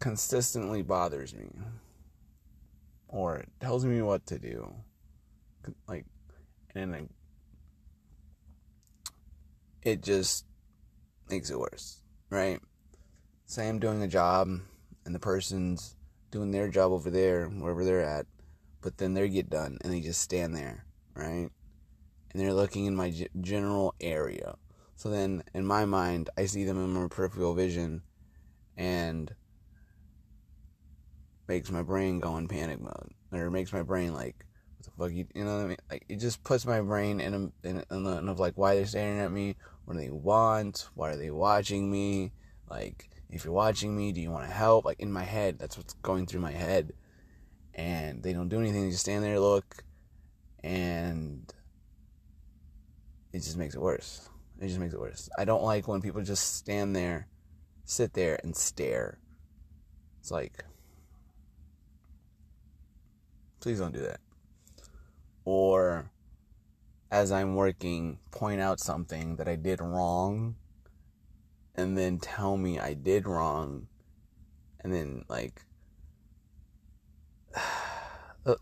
[0.00, 1.48] consistently bothers me
[3.06, 4.74] or tells me what to do,
[5.86, 6.06] like,
[6.74, 7.08] and like,
[9.84, 10.46] it just
[11.28, 12.60] makes it worse, right?
[13.46, 14.48] Say I'm doing a job
[15.04, 15.96] and the person's
[16.30, 18.26] doing their job over there, wherever they're at,
[18.80, 21.50] but then they get done and they just stand there, right?
[22.34, 24.56] and they're looking in my general area.
[24.96, 28.02] So then, in my mind, I see them in my peripheral vision,
[28.76, 29.32] and
[31.48, 34.44] makes my brain go in panic mode, or makes my brain like,
[34.76, 35.76] what the fuck you, you know what I mean?
[35.90, 38.86] Like it just puts my brain in a in, in, in of like why they're
[38.86, 42.32] staring at me, what do they want, why are they watching me,
[42.70, 44.84] like if you're watching me, do you want to help?
[44.84, 46.92] Like in my head, that's what's going through my head,
[47.74, 49.84] and they don't do anything, they just stand there, look,
[50.62, 51.52] and
[53.32, 54.28] it just makes it worse.
[54.60, 55.28] It just makes it worse.
[55.36, 57.26] I don't like when people just stand there,
[57.84, 59.18] sit there, and stare.
[60.20, 60.64] It's like,
[63.60, 64.20] please don't do that.
[65.44, 66.10] Or,
[67.14, 70.56] as I'm working, point out something that I did wrong,
[71.76, 73.86] and then tell me I did wrong,
[74.80, 75.64] and then, like,
[78.44, 78.56] uh,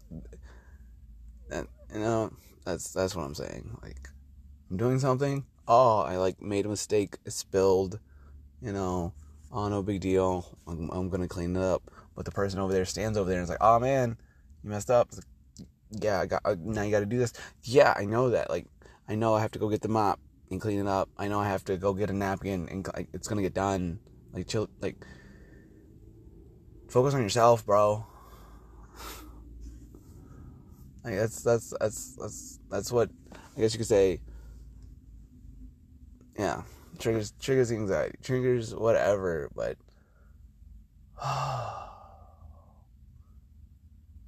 [1.51, 2.31] you know,
[2.67, 3.79] that's that's what I'm saying.
[3.83, 4.11] Like,
[4.71, 5.47] I'm doing something.
[5.67, 8.01] Oh, I like made a mistake, spilled,
[8.61, 9.15] you know.
[9.51, 10.59] Oh, no big deal.
[10.67, 11.91] I'm, I'm gonna clean it up.
[12.15, 14.19] But the person over there stands over there and is like, oh man,
[14.63, 15.09] you messed up.
[15.15, 15.25] Like,
[16.01, 17.33] yeah, I got uh, now you got to do this.
[17.63, 18.51] Yeah, I know that.
[18.51, 18.67] Like,
[19.09, 21.09] I know I have to go get the mop and clean it up.
[21.19, 23.99] I know I have to go get a napkin and like, it's gonna get done.
[24.33, 24.69] Like, chill.
[24.81, 24.97] Like,
[26.89, 28.07] focus on yourself, bro.
[31.05, 33.11] like that's that's that's that's that's what
[33.57, 34.21] I guess you could say
[36.39, 36.63] yeah,
[36.99, 39.77] triggers triggers anxiety, triggers whatever, but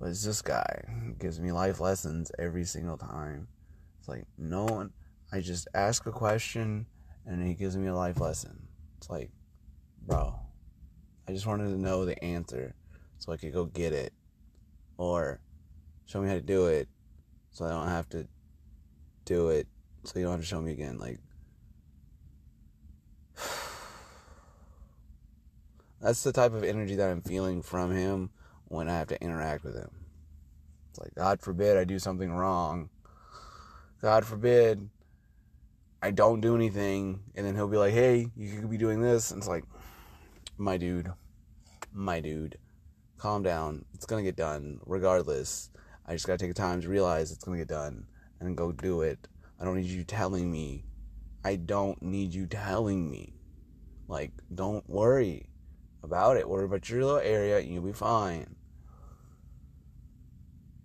[0.05, 0.85] but it's this guy
[1.19, 3.49] gives me life lessons every single time.
[3.99, 4.93] It's like no one.
[5.33, 6.85] I just ask a question
[7.25, 8.69] and he gives me a life lesson.
[8.99, 9.31] It's like,
[10.03, 10.39] bro,
[11.27, 12.75] I just wanted to know the answer
[13.17, 14.13] so I could go get it,
[14.99, 15.41] or
[16.05, 16.87] show me how to do it
[17.51, 18.29] so I don't have to
[19.25, 19.67] do it
[20.03, 20.99] so you don't have to show me again.
[20.99, 21.19] Like
[26.03, 28.29] That's the type of energy that I'm feeling from him
[28.75, 29.91] when I have to interact with him.
[30.91, 32.91] It's like, God forbid I do something wrong.
[34.01, 34.89] God forbid
[36.03, 37.21] I don't do anything.
[37.35, 39.31] And then he'll be like, hey, you could be doing this.
[39.31, 39.65] And it's like,
[40.59, 41.11] my dude,
[41.93, 42.59] my dude,
[43.19, 43.85] calm down.
[43.95, 45.71] It's going to get done regardless.
[46.07, 48.07] I just got to take the time to realize it's going to get done
[48.41, 49.27] and go do it.
[49.59, 50.85] I don't need you telling me.
[51.45, 53.35] I don't need you telling me.
[54.07, 55.49] Like, don't worry
[56.03, 56.49] about it.
[56.49, 58.54] Worry about your little area and you'll be fine.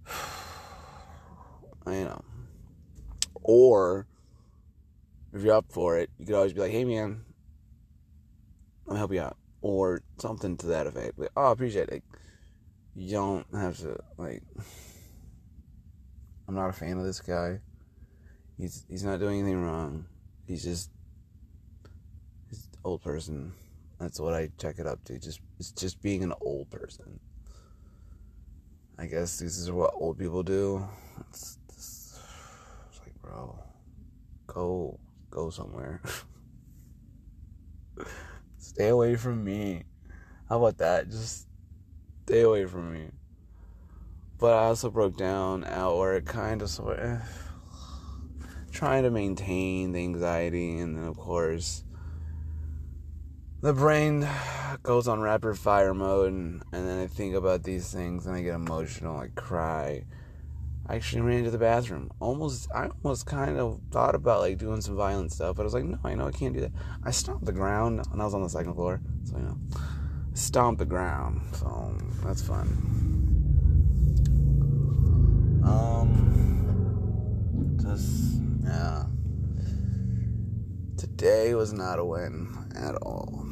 [1.85, 2.23] I know.
[3.43, 4.07] Or
[5.33, 7.21] if you're up for it, you could always be like, hey man,
[8.87, 9.37] me help you out.
[9.61, 11.19] Or something to that effect.
[11.19, 12.03] Like, oh, I appreciate it.
[12.95, 14.43] You don't have to like
[16.47, 17.59] I'm not a fan of this guy.
[18.57, 20.05] He's he's not doing anything wrong.
[20.47, 20.89] He's just
[22.49, 23.53] he's old person.
[23.99, 25.19] That's what I check it up to.
[25.19, 27.19] Just it's just being an old person.
[28.99, 30.85] I guess this is what old people do.
[31.29, 32.19] It's, it's,
[32.89, 33.57] it's like, bro,
[34.45, 34.99] go
[35.31, 36.01] go somewhere.
[38.57, 39.83] stay away from me.
[40.49, 41.09] How about that?
[41.09, 41.47] Just
[42.25, 43.11] stay away from me.
[44.37, 47.05] But I also broke down at work, kind of sort of.
[47.05, 47.19] Eh,
[48.69, 51.85] trying to maintain the anxiety, and then of course
[53.61, 54.27] the brain
[54.83, 58.41] goes on rapid fire mode, and, and then I think about these things, and I
[58.41, 60.05] get emotional, I cry.
[60.87, 62.09] I actually ran into the bathroom.
[62.19, 65.73] Almost, I almost kind of thought about like doing some violent stuff, but I was
[65.73, 66.71] like, no, I know I can't do that.
[67.03, 69.57] I stomped the ground, and I was on the second floor, so you know,
[70.33, 71.41] stomped the ground.
[71.53, 72.67] So that's fun.
[75.63, 76.17] Um,
[77.81, 79.03] just yeah.
[80.97, 83.48] Today was not a win at all.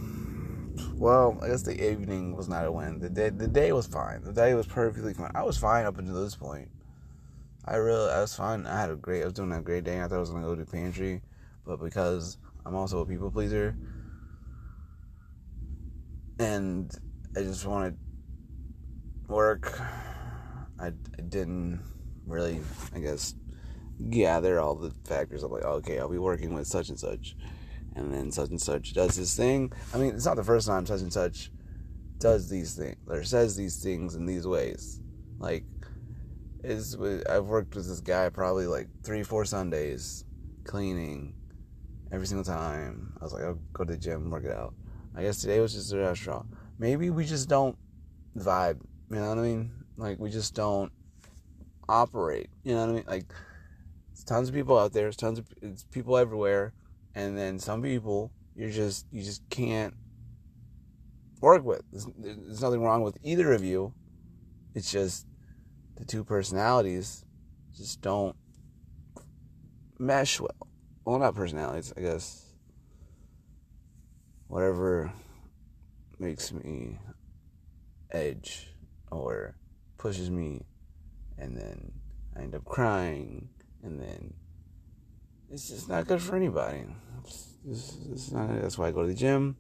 [0.98, 3.00] Well, I guess the evening was not a win.
[3.00, 4.24] The day, the day was fine.
[4.24, 5.32] The day was perfectly fine.
[5.36, 6.70] I was fine up until this point.
[7.66, 8.66] I really, I was fine.
[8.66, 10.02] I had a great, I was doing a great day.
[10.02, 11.22] I thought I was gonna go to pantry,
[11.66, 13.76] but because I'm also a people pleaser,
[16.40, 16.92] and
[17.36, 17.98] I just wanted
[19.28, 19.80] work,
[20.80, 21.80] I, I didn't
[22.26, 22.60] really,
[22.96, 23.36] I guess,
[24.10, 25.44] gather all the factors.
[25.44, 27.36] I'm like, okay, I'll be working with such and such,
[27.98, 29.72] and then such and such does this thing.
[29.94, 31.52] I mean, it's not the first time such and such
[32.20, 35.02] does these things or says these things in these ways,
[35.40, 35.66] like
[36.64, 36.98] is
[37.30, 40.26] I've worked with this guy probably like three, four Sundays
[40.64, 41.34] cleaning
[42.12, 43.14] every single time.
[43.20, 44.74] I was like, I'll go to the gym, work it out.
[45.16, 46.48] I guess today was just a restaurant.
[46.80, 47.78] Maybe we just don't
[48.38, 48.80] vibe.
[49.10, 49.72] You know what I mean?
[49.98, 50.92] Like we just don't
[51.90, 52.50] operate.
[52.64, 53.06] You know what I mean?
[53.08, 53.26] Like
[54.26, 55.04] tons of people out there.
[55.04, 56.74] There's tons of it's people everywhere,
[57.18, 59.96] and then some people you're just you just can't
[61.42, 61.82] work with.
[61.92, 63.94] There's, there's nothing wrong with either of you.
[64.76, 65.26] It's just
[65.96, 67.26] the two personalities
[67.76, 68.36] just don't
[69.98, 70.68] mesh well.
[71.06, 72.54] Well, not personalities, I guess.
[74.48, 75.12] Whatever
[76.20, 77.00] makes me
[78.12, 78.74] edge
[79.12, 79.58] or
[79.98, 80.66] pushes me,
[81.38, 81.92] and then
[82.36, 83.50] I end up crying,
[83.84, 84.34] and then
[85.52, 86.86] it's just not good for anybody.
[87.26, 89.58] It's, it's, it's not, that's why I go to the gym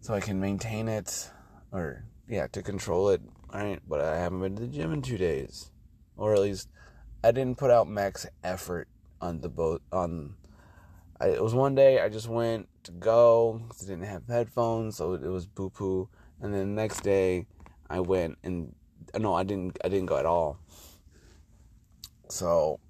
[0.00, 1.30] so I can maintain it,
[1.72, 3.20] or yeah, to control it
[3.52, 5.70] Alright, but I haven't been to the gym in two days.
[6.18, 6.68] Or at least
[7.24, 8.88] I didn't put out max effort
[9.22, 10.34] on the boat on
[11.20, 15.14] I, it was one day I just went to go I didn't have headphones, so
[15.14, 16.10] it was boo poo.
[16.40, 17.46] And then the next day
[17.88, 18.74] I went and
[19.18, 20.58] no, I didn't I didn't go at all.
[22.28, 22.80] So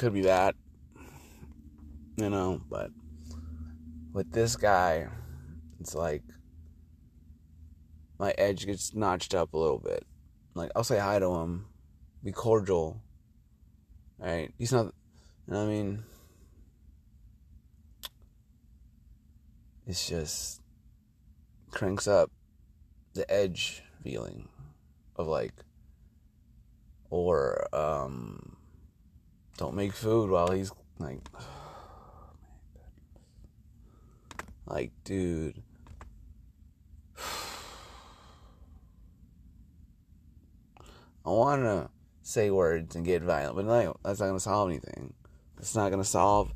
[0.00, 0.54] could be that.
[2.16, 2.90] You know, but
[4.14, 5.06] with this guy,
[5.78, 6.22] it's like
[8.18, 10.06] my edge gets notched up a little bit.
[10.54, 11.66] Like I'll say hi to him,
[12.24, 13.02] be cordial.
[14.18, 14.52] Right?
[14.58, 14.86] He's not.
[15.46, 16.02] You know I mean?
[19.86, 20.62] It's just
[21.70, 22.30] cranks up
[23.12, 24.48] the edge feeling
[25.16, 25.52] of like,
[27.10, 28.56] or um,
[29.60, 31.20] don't make food while he's like,
[34.64, 35.62] like, dude.
[41.26, 41.90] I want to
[42.22, 45.12] say words and get violent, but like, that's not going to solve anything.
[45.58, 46.54] It's not going to solve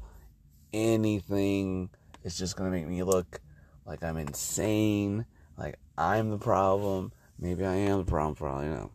[0.72, 1.90] anything.
[2.22, 3.42] It's just going to make me look
[3.84, 5.26] like I'm insane,
[5.58, 7.12] like I'm the problem.
[7.38, 8.93] Maybe I am the problem for all you know.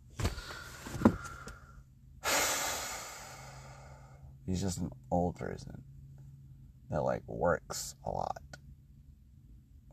[4.50, 5.84] He's just an old person
[6.90, 8.42] that like works a lot.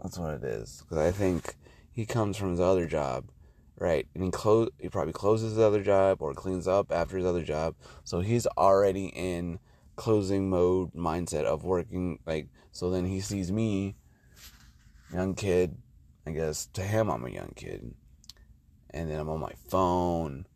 [0.02, 0.82] That's what it is.
[0.82, 1.54] Because I think
[1.92, 3.30] he comes from his other job
[3.78, 4.08] right?
[4.14, 7.42] And he close he probably closes his other job or cleans up after his other
[7.42, 7.74] job.
[8.04, 9.58] So he's already in
[9.96, 13.96] closing mode mindset of working like so then he sees me
[15.10, 15.74] young kid
[16.26, 17.94] i guess to him i'm a young kid
[18.90, 20.46] and then i'm on my phone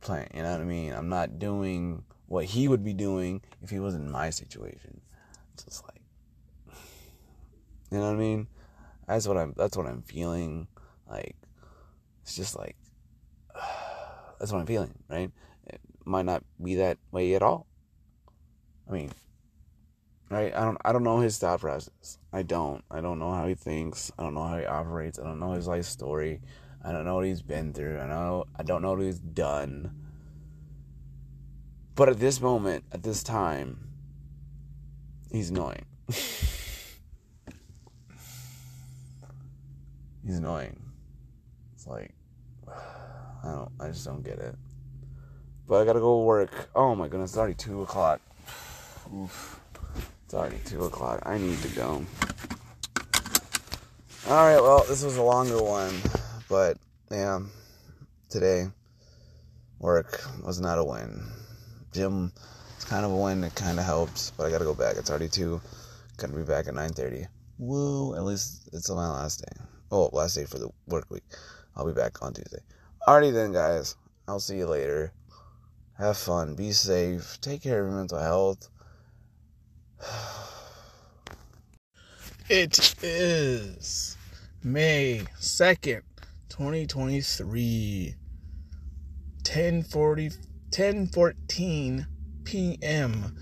[0.00, 3.70] playing you know what i mean i'm not doing what he would be doing if
[3.70, 5.00] he was in my situation
[5.54, 6.02] it's just like
[7.90, 8.46] you know what i mean
[9.06, 10.66] that's what i'm that's what i'm feeling
[11.08, 11.36] like
[12.22, 12.76] it's just like
[14.38, 15.30] that's what I'm feeling, right?
[15.66, 17.66] It might not be that way at all.
[18.88, 19.10] I mean,
[20.30, 20.54] right?
[20.54, 22.18] I don't I don't know his thought process.
[22.32, 22.84] I don't.
[22.90, 24.12] I don't know how he thinks.
[24.18, 25.18] I don't know how he operates.
[25.18, 26.40] I don't know his life story.
[26.84, 27.98] I don't know what he's been through.
[27.98, 30.05] I know I don't know what he's done.
[31.96, 33.88] But at this moment, at this time,
[35.32, 35.86] he's annoying.
[40.22, 40.78] he's annoying.
[41.74, 42.12] It's like
[42.68, 43.72] I don't.
[43.80, 44.54] I just don't get it.
[45.66, 46.68] But I gotta go work.
[46.74, 48.20] Oh my goodness, it's already two o'clock.
[49.14, 49.58] Oof.
[50.26, 51.22] It's already two o'clock.
[51.24, 52.04] I need to go.
[54.28, 54.60] All right.
[54.60, 55.94] Well, this was a longer one,
[56.50, 56.76] but
[57.10, 57.40] yeah,
[58.28, 58.66] today
[59.78, 61.22] work was not a win.
[61.96, 62.30] Gym.
[62.76, 63.42] It's kind of a win.
[63.42, 64.96] It kind of helps, but I gotta go back.
[64.96, 65.62] It's already two.
[66.18, 67.26] Gonna be back at 9:30.
[67.58, 68.14] Woo!
[68.14, 69.64] At least it's my last day.
[69.90, 71.24] Oh, last day for the work week.
[71.74, 72.60] I'll be back on Tuesday.
[73.08, 73.96] Alrighty then, guys.
[74.28, 75.12] I'll see you later.
[75.96, 76.54] Have fun.
[76.54, 77.38] Be safe.
[77.40, 78.68] Take care of your mental health.
[82.48, 84.16] It is
[84.62, 86.02] May 2nd,
[86.48, 88.14] 2023.
[89.42, 92.06] 10:40 10:14
[92.44, 93.36] p.m.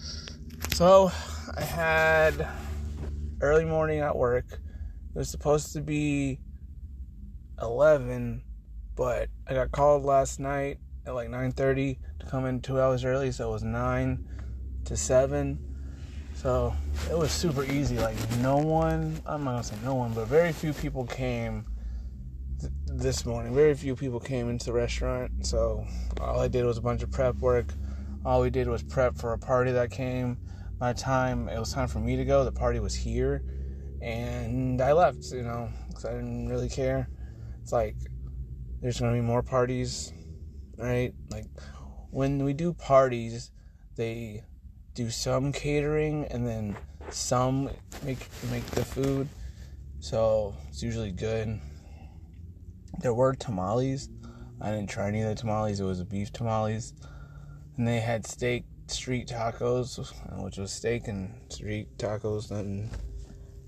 [0.72, 1.10] So,
[1.56, 2.48] I had
[3.40, 4.46] early morning at work.
[4.52, 6.40] It was supposed to be
[7.60, 8.42] 11,
[8.96, 13.32] but I got called last night at like 9:30 to come in 2 hours early,
[13.32, 14.28] so it was 9
[14.84, 15.58] to 7.
[16.34, 16.74] So,
[17.10, 17.98] it was super easy.
[17.98, 21.64] Like no one, I'm not to say no one, but very few people came
[22.86, 23.54] this morning.
[23.54, 25.46] Very few people came into the restaurant.
[25.46, 25.86] So,
[26.20, 27.72] all I did was a bunch of prep work.
[28.24, 30.38] All we did was prep for a party that came.
[30.78, 33.42] By the time it was time for me to go, the party was here
[34.04, 37.08] and I left, you know, because I didn't really care.
[37.62, 37.96] It's like
[38.80, 40.12] there's gonna be more parties,
[40.76, 41.14] right?
[41.30, 41.46] Like
[42.10, 43.50] when we do parties,
[43.96, 44.44] they
[44.94, 46.76] do some catering and then
[47.10, 47.70] some
[48.04, 49.28] make make the food,
[50.00, 51.58] so it's usually good.
[53.00, 54.08] There were tamales.
[54.60, 55.80] I didn't try any of the tamales.
[55.80, 56.94] It was beef tamales,
[57.76, 59.98] and they had steak street tacos,
[60.42, 62.90] which was steak and street tacos, and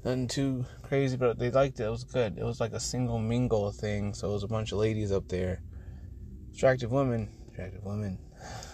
[0.04, 1.84] nothing too crazy, but they liked it.
[1.84, 2.38] It was good.
[2.38, 5.28] It was like a single mingle thing, so it was a bunch of ladies up
[5.28, 5.60] there,
[6.54, 8.18] attractive women, attractive women.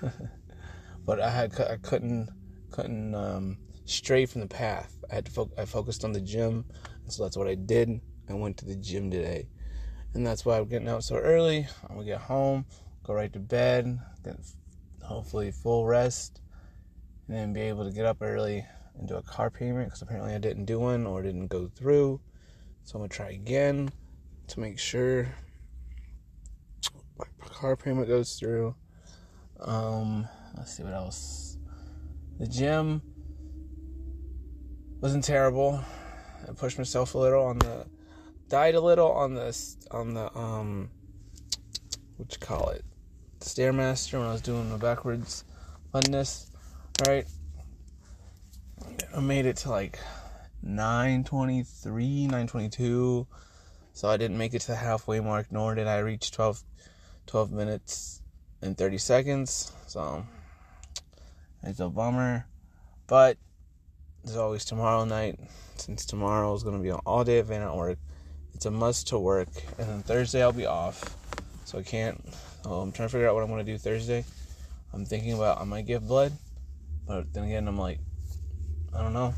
[1.04, 2.28] but I had I couldn't
[2.70, 4.96] couldn't um, stray from the path.
[5.10, 6.64] I had to fo- I focused on the gym,
[7.08, 8.00] so that's what I did.
[8.28, 9.48] I went to the gym today,
[10.14, 11.66] and that's why I'm getting out so early.
[11.88, 12.66] I'm gonna get home,
[13.02, 14.36] go right to bed, get
[15.02, 16.40] hopefully full rest,
[17.26, 18.64] and then be able to get up early
[18.98, 22.20] and do a car payment because apparently I didn't do one or didn't go through.
[22.84, 23.90] So I'm gonna try again
[24.48, 25.28] to make sure
[27.18, 28.74] my car payment goes through.
[29.60, 31.56] Um, let's see what else.
[32.38, 33.00] The gym
[35.00, 35.82] wasn't terrible.
[36.48, 37.86] I pushed myself a little on the
[38.52, 39.58] died a little on the
[39.92, 40.90] on the um
[42.18, 42.84] what you call it
[43.40, 45.44] stairmaster when I was doing the backwards
[45.90, 46.50] funness.
[47.00, 47.26] All right,
[49.16, 49.98] I made it to like
[50.62, 53.26] 923, 922.
[53.94, 56.62] So I didn't make it to the halfway mark, nor did I reach 12,
[57.26, 58.20] 12 minutes
[58.60, 59.72] and 30 seconds.
[59.86, 60.26] So
[61.62, 62.46] it's a bummer.
[63.06, 63.38] But
[64.22, 65.40] there's always tomorrow night.
[65.78, 67.98] Since tomorrow is going to be an all day event at work,
[68.62, 69.48] it's a must to work.
[69.76, 71.16] And then Thursday I'll be off.
[71.64, 72.24] So I can't.
[72.64, 74.24] Oh, I'm trying to figure out what I'm going to do Thursday.
[74.92, 76.30] I'm thinking about I might give blood.
[77.04, 77.98] But then again, I'm like,
[78.96, 79.34] I don't know.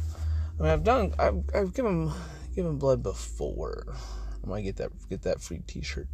[0.58, 1.14] I mean, I've done.
[1.18, 2.12] I've, I've given
[2.54, 3.96] given blood before.
[4.44, 6.06] I might get that get that free T-shirt.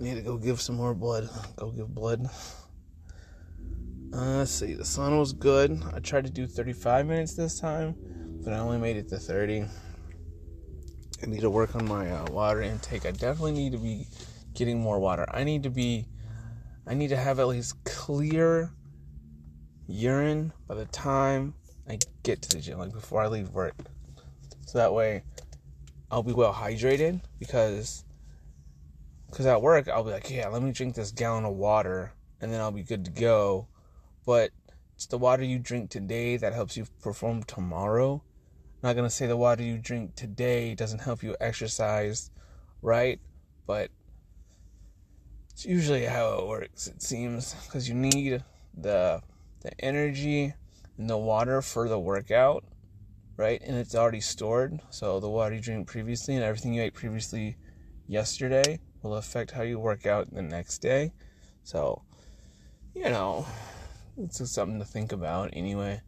[0.00, 1.28] I need to go give some more blood.
[1.56, 2.26] Go give blood.
[4.14, 4.72] Uh, let's see.
[4.72, 5.78] The sun was good.
[5.92, 7.94] I tried to do 35 minutes this time,
[8.42, 9.66] but I only made it to 30.
[11.22, 13.06] I need to work on my uh, water intake.
[13.06, 14.08] I definitely need to be
[14.54, 15.24] getting more water.
[15.30, 16.06] I need to be.
[16.86, 18.72] I need to have at least clear
[19.86, 21.54] urine by the time
[21.88, 23.74] I get to the gym, like before I leave work.
[24.66, 25.22] So that way
[26.10, 28.04] I'll be well hydrated because
[29.30, 32.52] because at work I'll be like, yeah, let me drink this gallon of water and
[32.52, 33.68] then I'll be good to go.
[34.26, 34.50] But
[34.94, 38.22] it's the water you drink today that helps you perform tomorrow.
[38.82, 42.30] Not gonna say the water you drink today doesn't help you exercise,
[42.82, 43.20] right?
[43.66, 43.90] But
[45.52, 46.88] it's usually how it works.
[46.88, 48.42] It seems because you need
[48.76, 49.22] the
[49.60, 50.52] the energy
[50.98, 52.64] and the water for the workout,
[53.36, 53.62] right?
[53.64, 54.80] And it's already stored.
[54.90, 57.56] So the water you drink previously and everything you ate previously
[58.08, 61.12] yesterday will affect how you work out the next day.
[61.62, 62.02] So,
[62.94, 63.46] you know,
[64.18, 66.00] it's just something to think about anyway.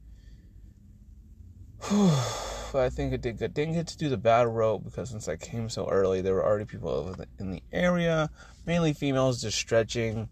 [2.74, 3.54] but I think it did good.
[3.54, 6.44] Didn't get to do the battle rope because since I came so early, there were
[6.44, 8.28] already people in the area,
[8.66, 10.28] mainly females, just stretching,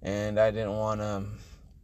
[0.00, 1.24] and I didn't want to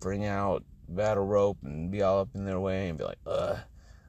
[0.01, 3.59] bring out battle rope and be all up in their way and be like, ugh,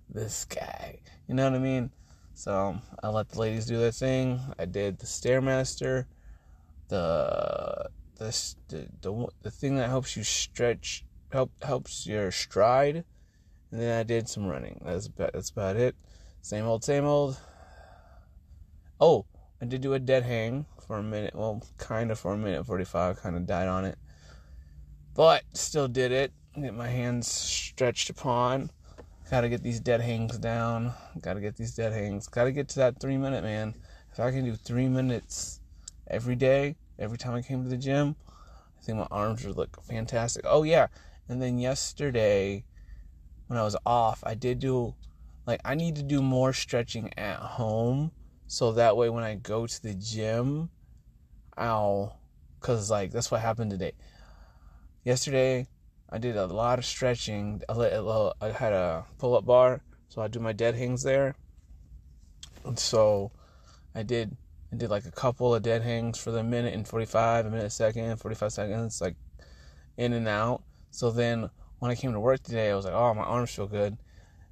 [0.08, 1.02] this guy.
[1.28, 1.91] You know what I mean?
[2.34, 4.39] So I let the ladies do their thing.
[4.58, 6.06] I did the stairmaster,
[6.88, 13.04] the the the the, the thing that helps you stretch, help helps your stride,
[13.72, 14.82] and then I did some running.
[14.86, 15.96] That's about that's about it.
[16.42, 17.40] Same old, same old.
[19.00, 19.26] Oh,
[19.62, 21.36] I did do a dead hang for a minute.
[21.36, 23.22] Well, kind of for a minute forty five.
[23.22, 23.98] Kind of died on it,
[25.16, 28.72] but still did it get my hands stretched upon.
[29.30, 30.94] Gotta get these dead hangs down.
[31.22, 32.28] Gotta get these dead hangs.
[32.28, 33.76] Gotta get to that three minute man.
[34.12, 35.62] If I can do three minutes
[36.08, 39.82] every day, every time I came to the gym, I think my arms would look
[39.84, 40.46] fantastic.
[40.48, 40.88] Oh yeah,
[41.28, 42.66] and then yesterday
[43.50, 44.93] when I was off, I did do
[45.47, 48.12] like I need to do more stretching at home
[48.45, 50.70] so that way when I go to the gym,
[51.58, 52.20] I'll
[52.60, 53.93] cuz like that's what happened today.
[55.04, 55.66] Yesterday,
[56.12, 57.64] I did a lot of stretching.
[57.68, 61.34] I had a pull-up bar, so I do my dead hangs there.
[62.64, 63.32] And so
[63.95, 64.38] I did
[64.72, 67.72] I did like a couple of dead hangs for the minute and 45, a minute
[67.72, 69.16] second, 45 seconds, like
[69.97, 70.62] in and out.
[70.91, 71.50] So then
[71.80, 73.98] when I came to work today, I was like, oh, my arms feel good.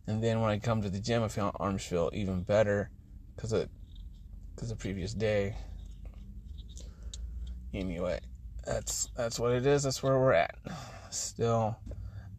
[0.08, 2.90] And then when I come to the gym, I feel my arms feel even better
[3.36, 3.70] because of
[4.56, 5.56] because the previous day.
[7.74, 8.20] Anyway,
[8.66, 9.84] that's that's what it is.
[9.84, 10.56] That's where we're at.
[11.10, 11.78] Still,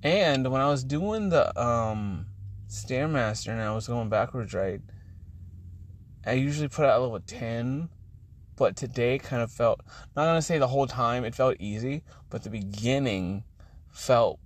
[0.02, 2.26] and when I was doing the um
[2.68, 4.80] stairmaster and I was going backwards right,
[6.26, 7.90] I usually put out a level ten,
[8.56, 9.80] but today kind of felt
[10.16, 13.44] not gonna say the whole time it felt easy, but the beginning
[13.90, 14.40] felt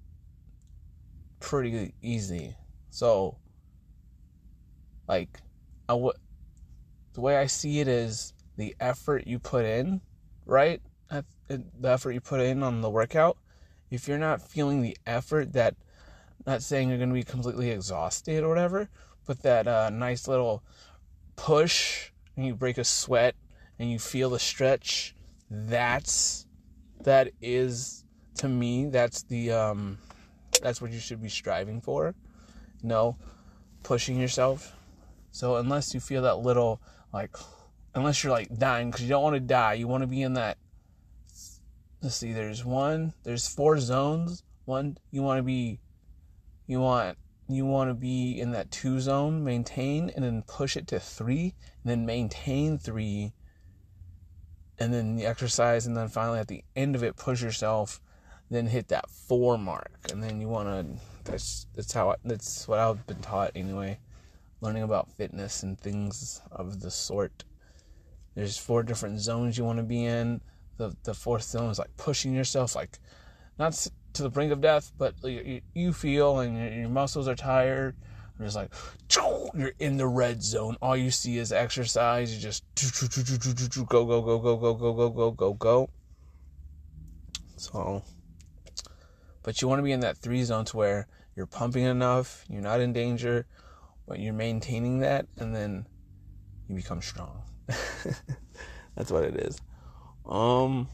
[1.43, 2.55] pretty easy.
[2.90, 3.36] So,
[5.09, 5.40] like,
[5.88, 6.16] I would
[7.12, 10.01] the way I see it is the effort you put in,
[10.47, 10.80] right?
[11.11, 13.36] The effort you put in on the workout.
[13.90, 15.74] If you're not feeling the effort, that
[16.47, 18.88] not saying you're going to be completely exhausted or whatever,
[19.26, 20.62] but that uh, nice little
[21.36, 23.34] push and you break a sweat
[23.78, 25.14] and you feel the stretch.
[25.51, 26.47] That's
[27.03, 28.05] that is
[28.36, 29.99] to me that's the um
[30.62, 32.14] that's what you should be striving for.
[32.82, 33.16] Know,
[33.82, 34.76] pushing yourself.
[35.30, 36.80] So unless you feel that little
[37.12, 37.36] like
[37.94, 40.34] unless you're like dying because you don't want to die, you want to be in
[40.34, 40.58] that.
[42.00, 42.32] Let's see.
[42.32, 43.12] There's one.
[43.22, 44.42] There's four zones.
[44.64, 45.80] One you want to be.
[46.66, 47.16] You want
[47.48, 51.54] you want to be in that two zone, maintain, and then push it to three,
[51.82, 53.32] and then maintain three,
[54.78, 58.00] and then the exercise, and then finally at the end of it, push yourself,
[58.53, 61.03] then hit that four mark, and then you want to.
[61.24, 63.98] That's that's how I, that's what I've been taught anyway
[64.62, 67.44] learning about fitness and things of the sort.
[68.34, 70.40] There's four different zones you want to be in.
[70.78, 72.98] The the fourth zone is like pushing yourself, like
[73.59, 73.72] not
[74.14, 77.96] to the brink of death, but you, you feel and your, your muscles are tired.
[78.38, 78.72] And just like
[79.55, 80.76] you're in the red zone.
[80.80, 82.34] All you see is exercise.
[82.34, 82.64] You just
[83.88, 85.90] go go go go go go go go go go.
[87.57, 88.03] So,
[89.43, 92.62] but you want to be in that three zone to where you're pumping enough, you're
[92.62, 93.47] not in danger,
[94.07, 95.86] but you're maintaining that and then
[96.68, 97.43] you become strong.
[98.97, 99.59] That's what it is.
[100.26, 100.88] Um,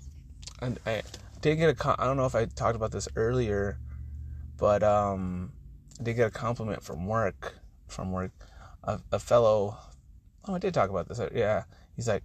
[0.63, 1.03] and I
[1.41, 1.97] did get a.
[2.01, 3.79] I don't know if I talked about this earlier,
[4.57, 5.53] but um,
[6.01, 7.55] I did get a compliment from work.
[7.89, 8.33] From work,
[8.85, 9.77] a, a fellow.
[10.47, 11.21] Oh, I did talk about this.
[11.35, 11.65] Yeah,
[11.97, 12.25] he's like,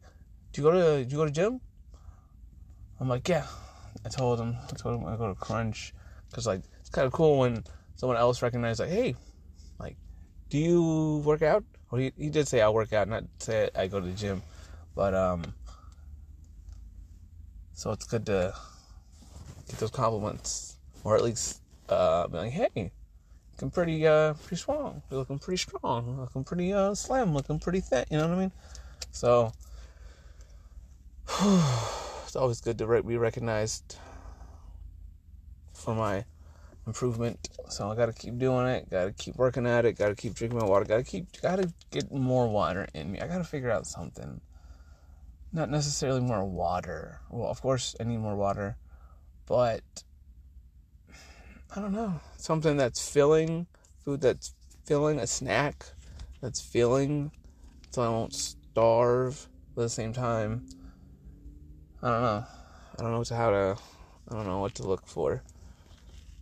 [0.51, 1.61] "Do you go to Do you go to gym?"
[2.99, 3.45] I'm like, "Yeah."
[4.05, 4.57] I told him.
[4.69, 5.93] I told him I go to Crunch
[6.33, 7.63] because like it's kind of cool when
[7.95, 9.15] someone else recognizes like, "Hey,
[9.79, 9.95] like,
[10.49, 11.63] do you work out?
[11.91, 14.41] Well, he, he did say I work out, not say I go to the gym,
[14.95, 15.43] but um,
[17.73, 18.53] so it's good to
[19.69, 22.91] get those compliments, or at least uh, be like, hey,
[23.53, 27.79] looking pretty uh pretty strong, you're looking pretty strong, looking pretty uh slim, looking pretty
[27.79, 28.51] thin, You know what I mean?
[29.11, 29.53] So
[32.25, 33.97] it's always good to be recognized
[35.83, 36.23] for my
[36.87, 37.49] improvement.
[37.69, 38.89] So I got to keep doing it.
[38.89, 39.97] Got to keep working at it.
[39.97, 40.85] Got to keep drinking my water.
[40.85, 41.41] Got to keep.
[41.41, 43.19] Got to get more water in me.
[43.19, 44.41] I got to figure out something.
[45.51, 47.19] Not necessarily more water.
[47.29, 48.75] Well, of course I need more water,
[49.45, 49.83] but
[51.75, 52.19] I don't know.
[52.37, 53.67] Something that's filling.
[54.03, 54.53] Food that's
[54.85, 55.19] filling.
[55.19, 55.85] A snack
[56.41, 57.31] that's filling,
[57.91, 59.47] so I won't starve.
[59.75, 60.67] At the same time,
[62.01, 62.45] I don't know.
[62.99, 63.77] I don't know how to.
[64.29, 65.43] I don't know what to look for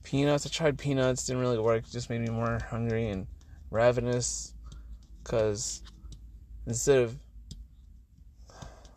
[0.03, 0.45] peanuts.
[0.45, 1.83] I tried peanuts, didn't really work.
[1.83, 3.27] It just made me more hungry and
[3.69, 4.53] ravenous.
[5.23, 5.83] Cause
[6.65, 7.17] instead of,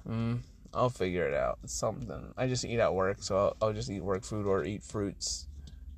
[0.09, 0.38] mm,
[0.72, 1.59] I'll figure it out.
[1.62, 2.32] It's something.
[2.36, 5.46] I just eat at work, so I'll, I'll just eat work food or eat fruits.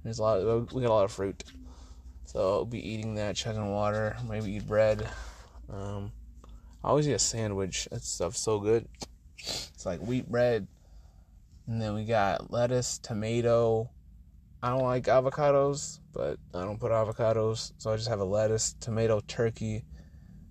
[0.04, 0.38] There's a lot.
[0.38, 1.42] Of, we got a lot of fruit,
[2.24, 5.08] so I'll be eating that, chugging water, maybe eat bread.
[5.72, 6.12] Um,
[6.84, 7.88] I always eat a sandwich.
[7.90, 8.86] That stuff's so good.
[9.38, 10.66] It's like wheat bread,
[11.66, 13.90] and then we got lettuce, tomato,
[14.62, 18.74] I don't like avocados, but I don't put avocados, so I just have a lettuce,
[18.80, 19.84] tomato, turkey,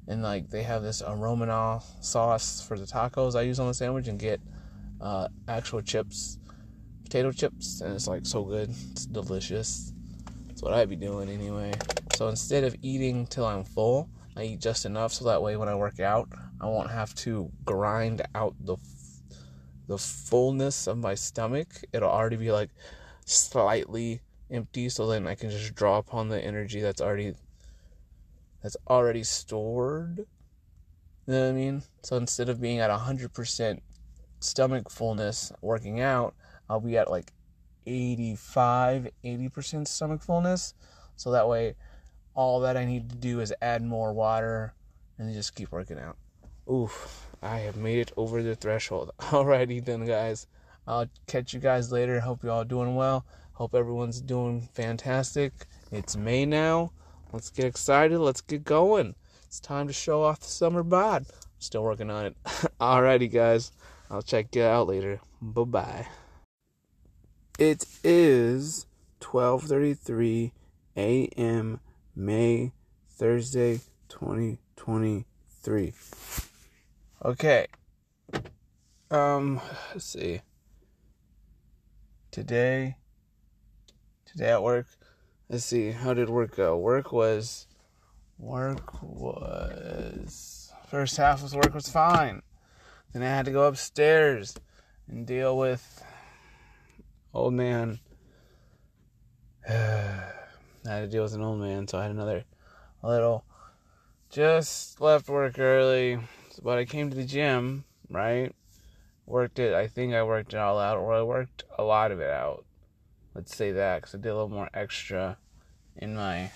[0.07, 4.07] and like they have this aromano sauce for the tacos I use on the sandwich,
[4.07, 4.39] and get
[5.01, 6.37] uh, actual chips,
[7.03, 9.91] potato chips, and it's like so good, it's delicious.
[10.47, 11.73] That's what I'd be doing anyway.
[12.15, 15.67] So instead of eating till I'm full, I eat just enough so that way when
[15.67, 16.29] I work out,
[16.61, 18.77] I won't have to grind out the
[19.87, 21.67] the fullness of my stomach.
[21.93, 22.69] It'll already be like
[23.25, 27.33] slightly empty so then I can just draw upon the energy that's already
[28.61, 30.25] that's already stored.
[31.27, 31.83] You know what I mean?
[32.03, 33.79] So instead of being at 100%
[34.39, 36.35] stomach fullness working out,
[36.69, 37.31] I'll be at like
[37.85, 40.73] 85, 80% stomach fullness.
[41.15, 41.75] So that way,
[42.33, 44.73] all that I need to do is add more water
[45.17, 46.17] and just keep working out.
[46.71, 49.11] Oof, I have made it over the threshold.
[49.19, 50.47] Alrighty then, guys.
[50.87, 52.19] I'll catch you guys later.
[52.19, 53.25] Hope you all doing well.
[53.53, 55.53] Hope everyone's doing fantastic.
[55.91, 56.91] It's May now.
[57.31, 58.19] Let's get excited.
[58.19, 59.15] Let's get going.
[59.45, 61.25] It's time to show off the summer bod.
[61.59, 62.35] Still working on it.
[62.79, 63.71] Alrighty, guys.
[64.09, 65.19] I'll check you out later.
[65.41, 66.07] Bye bye.
[67.57, 68.85] It is
[69.21, 70.51] 12:33
[70.97, 71.79] a.m.
[72.15, 72.71] May
[73.09, 73.79] Thursday
[74.09, 75.93] 2023.
[77.23, 77.67] Okay.
[79.09, 79.61] Um,
[79.93, 80.41] let's see.
[82.35, 82.97] Today
[84.25, 84.87] today at work.
[85.47, 86.77] Let's see, how did work go?
[86.77, 87.65] Work was
[88.37, 92.41] work was first half of work was fine.
[93.13, 94.53] Then I had to go upstairs
[95.07, 96.03] and deal with
[97.33, 98.01] old man.
[99.69, 100.33] I
[100.83, 102.43] had to deal with an old man, so I had another
[103.01, 103.45] little.
[104.29, 106.19] Just left work early,
[106.61, 108.53] but I came to the gym, right?
[109.25, 109.73] Worked it.
[109.73, 112.65] I think I worked it all out, or I worked a lot of it out.
[113.33, 115.37] Let's say that, because I did a little more extra
[115.95, 116.51] in my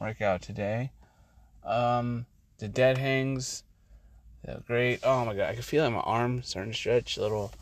[0.00, 0.90] workout today.
[1.62, 2.26] Um,
[2.58, 3.64] the dead hangs,
[4.44, 5.00] they're great.
[5.02, 7.52] Oh my god, I can feel it my arm starting to stretch a little.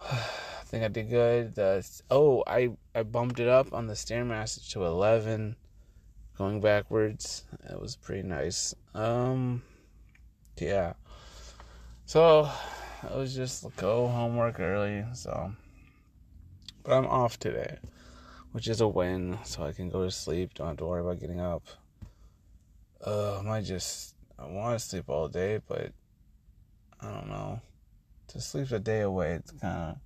[0.02, 1.54] I think I did good.
[1.54, 5.56] The oh, I I bumped it up on the stairmaster to eleven,
[6.38, 7.44] going backwards.
[7.68, 8.74] That was pretty nice.
[8.94, 9.62] Um,
[10.58, 10.92] yeah.
[12.06, 12.48] So
[13.02, 15.04] I was just go homework early.
[15.14, 15.52] So,
[16.82, 17.78] but I'm off today,
[18.52, 19.38] which is a win.
[19.44, 20.54] So I can go to sleep.
[20.54, 21.62] Don't have to worry about getting up.
[23.04, 25.92] Uh, I might just I want to sleep all day, but
[27.00, 27.60] I don't know.
[28.28, 29.96] To sleep a day away, it's kind of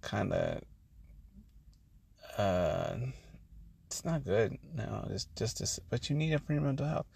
[0.00, 0.60] kind of
[2.38, 2.94] uh
[3.86, 7.06] it's not good no it's just to, but you need it for your mental health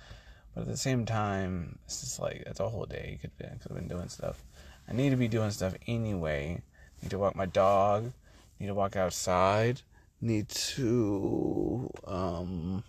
[0.55, 3.19] but at the same time it's just like it's a whole day.
[3.21, 4.43] Could, have been doing stuff.
[4.89, 6.63] I need to be doing stuff anyway.
[7.03, 8.13] Need to walk my dog.
[8.59, 9.81] Need to walk outside.
[10.21, 12.85] Need to um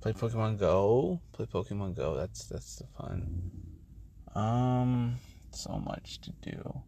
[0.00, 1.20] play pokemon go.
[1.32, 2.16] Play pokemon go.
[2.16, 3.50] That's that's the fun.
[4.34, 5.16] Um
[5.52, 6.82] so much to do.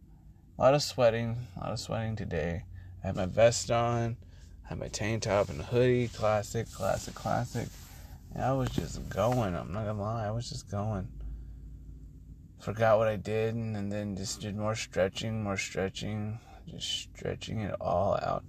[0.57, 2.63] A lot of sweating, a lot of sweating today.
[3.03, 4.17] I had my vest on,
[4.65, 7.67] I had my tank top and hoodie, classic, classic, classic.
[8.35, 9.55] And I was just going.
[9.55, 11.07] I'm not gonna lie, I was just going.
[12.59, 17.75] Forgot what I did, and then just did more stretching, more stretching, just stretching it
[17.81, 18.43] all out.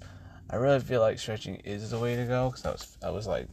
[0.51, 3.27] I really feel like stretching is the way to go because I was, I was
[3.27, 3.49] like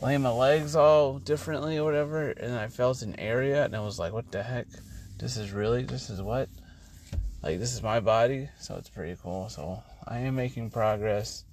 [0.00, 3.98] laying my legs all differently or whatever, and I felt an area, and I was
[3.98, 4.66] like, what the heck?
[5.18, 6.48] This is really, this is what?
[7.42, 9.48] like this is my body, so it's pretty cool.
[9.48, 11.44] So I am making progress.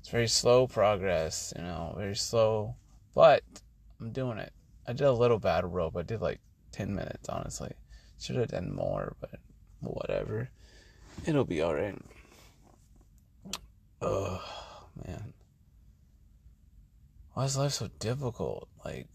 [0.00, 2.74] It's very slow progress, you know, very slow,
[3.14, 3.42] but
[4.00, 4.52] I'm doing it.
[4.88, 5.96] I did a little battle rope.
[5.96, 6.40] I did like
[6.72, 7.72] 10 minutes, honestly.
[8.18, 9.38] Should have done more, but
[9.80, 10.50] whatever.
[11.26, 11.98] It'll be alright.
[14.00, 14.42] Oh,
[15.06, 15.34] man.
[17.34, 18.68] Why is life so difficult?
[18.84, 19.06] Like,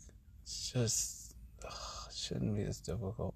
[0.44, 3.34] it's just, ugh, it shouldn't be this difficult.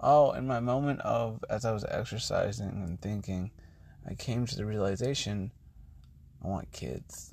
[0.00, 3.50] Oh, in my moment of, as I was exercising and thinking,
[4.06, 5.50] I came to the realization
[6.44, 7.32] I want kids.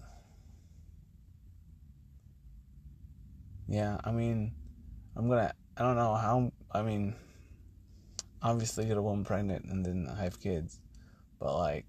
[3.68, 4.54] Yeah, I mean,
[5.16, 7.16] I'm gonna, I don't know how, I mean,
[8.42, 10.80] obviously get a woman pregnant and then have kids,
[11.40, 11.86] but like,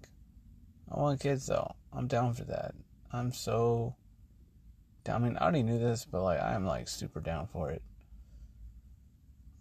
[0.91, 1.75] I want kids though.
[1.93, 2.75] I'm down for that.
[3.11, 3.95] I'm so,
[5.09, 7.81] I mean, I already knew this, but like, I'm like super down for it.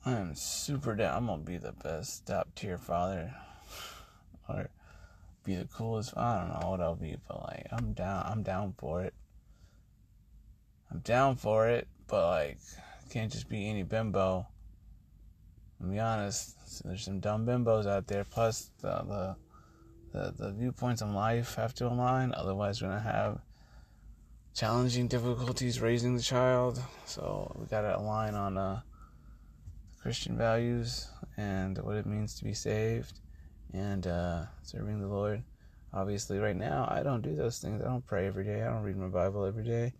[0.04, 1.16] I am super down.
[1.16, 3.32] I'm gonna be the best top tier father,
[4.48, 4.68] or
[5.44, 6.16] be the coolest.
[6.16, 8.24] I don't know what I'll be, but like I'm down.
[8.26, 9.14] I'm down for it.
[10.90, 12.58] I'm down for it, but like
[13.10, 14.46] can't just be any bimbo.
[15.80, 18.24] To be honest, there's some dumb bimbos out there.
[18.24, 19.36] Plus the the
[20.12, 22.32] the, the viewpoints on life have to align.
[22.34, 23.40] Otherwise, we're gonna have
[24.54, 26.80] challenging difficulties raising the child.
[27.06, 28.80] So we gotta align on uh
[30.00, 33.20] Christian values and what it means to be saved
[33.72, 35.42] and uh, serving the Lord.
[35.94, 37.82] Obviously, right now, I don't do those things.
[37.82, 38.62] I don't pray every day.
[38.62, 39.92] I don't read my Bible every day.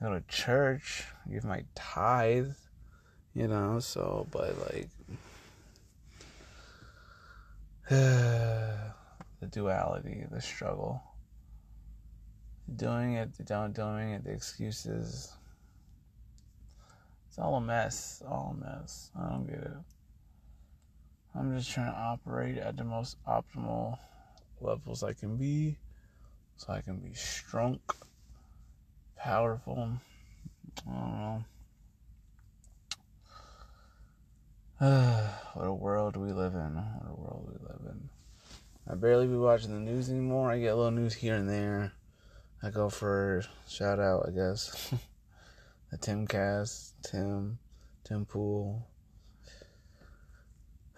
[0.00, 2.50] I go to church, give my tithe,
[3.34, 4.88] you know, so, but like,
[7.88, 11.02] the duality, the struggle.
[12.74, 15.32] Doing it, the don't doing it, the excuses.
[17.28, 18.22] It's all a mess.
[18.26, 19.10] All a mess.
[19.18, 19.72] I don't get it.
[21.34, 23.98] I'm just trying to operate at the most optimal
[24.60, 25.78] levels I can be
[26.56, 27.80] so I can be strong,
[29.16, 29.98] powerful.
[30.86, 31.44] I don't know.
[35.54, 36.74] what a world we live in.
[36.74, 38.08] What a world we live in.
[38.88, 40.50] I barely be watching the news anymore.
[40.50, 41.92] I get a little news here and there.
[42.62, 44.92] I go for shout out, I guess.
[45.90, 47.58] the Timcast, Tim,
[48.04, 48.86] Tim Pool.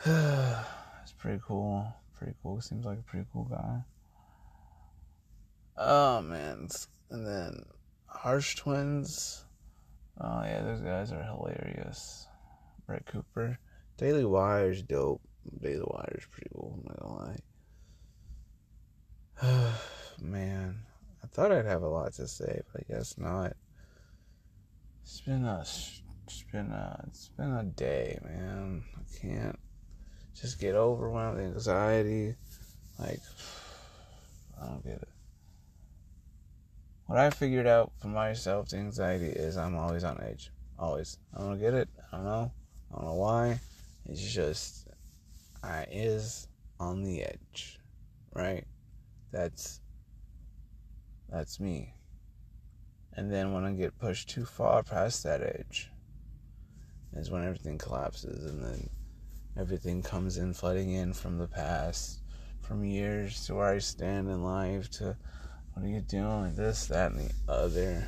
[1.03, 1.91] it's pretty cool.
[2.19, 2.61] Pretty cool.
[2.61, 3.81] Seems like a pretty cool guy.
[5.79, 6.69] Oh man.
[7.11, 7.65] And then
[8.07, 9.47] Hodge Twins.
[10.21, 12.27] Oh yeah, those guys are hilarious.
[12.87, 13.59] Brett Cooper.
[13.97, 15.23] Daily Wire's dope.
[15.63, 17.37] Daily Wire's pretty cool, I'm not gonna
[19.43, 19.75] lie.
[20.21, 20.81] Man,
[21.23, 23.57] I thought I'd have a lot to say, but I guess not.
[25.03, 28.85] It's been a, it's been a, it's been a day, man.
[28.97, 29.59] I can't
[30.41, 32.35] just get overwhelmed, with anxiety.
[32.99, 33.21] Like,
[34.61, 35.09] I don't get it.
[37.07, 40.51] What I figured out for myself, the anxiety is I'm always on edge.
[40.79, 41.19] Always.
[41.37, 41.89] I don't get it.
[42.13, 42.53] I don't know.
[42.91, 43.61] I don't know why.
[44.07, 44.89] It's just
[45.63, 46.49] I is
[46.81, 47.79] on the edge,
[48.35, 48.65] right?
[49.33, 49.81] That's
[51.29, 51.95] that's me.
[53.15, 55.91] And then when I get pushed too far past that edge,
[57.15, 58.91] is when everything collapses, and then
[59.57, 62.21] everything comes in flooding in from the past,
[62.61, 65.17] from years to where I stand in life to
[65.73, 68.07] what are you doing, this, that, and the other,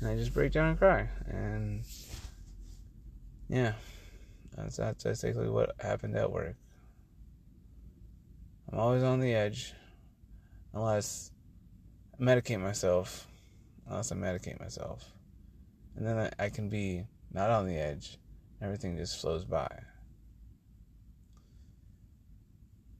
[0.00, 1.82] and I just break down and cry, and
[3.48, 3.72] yeah.
[4.56, 6.56] That's, that's basically what happened at work.
[8.72, 9.74] I'm always on the edge
[10.72, 11.30] unless
[12.18, 13.26] I medicate myself.
[13.86, 15.04] Unless I medicate myself.
[15.94, 18.18] And then I, I can be not on the edge.
[18.62, 19.68] Everything just flows by.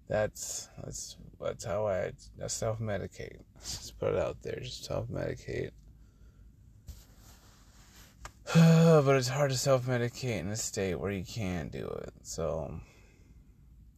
[0.08, 3.40] That's that's that's how I, I self medicate.
[3.60, 4.60] Just put it out there.
[4.60, 5.70] Just self medicate.
[8.54, 12.12] but it's hard to self medicate in a state where you can't do it.
[12.22, 12.80] So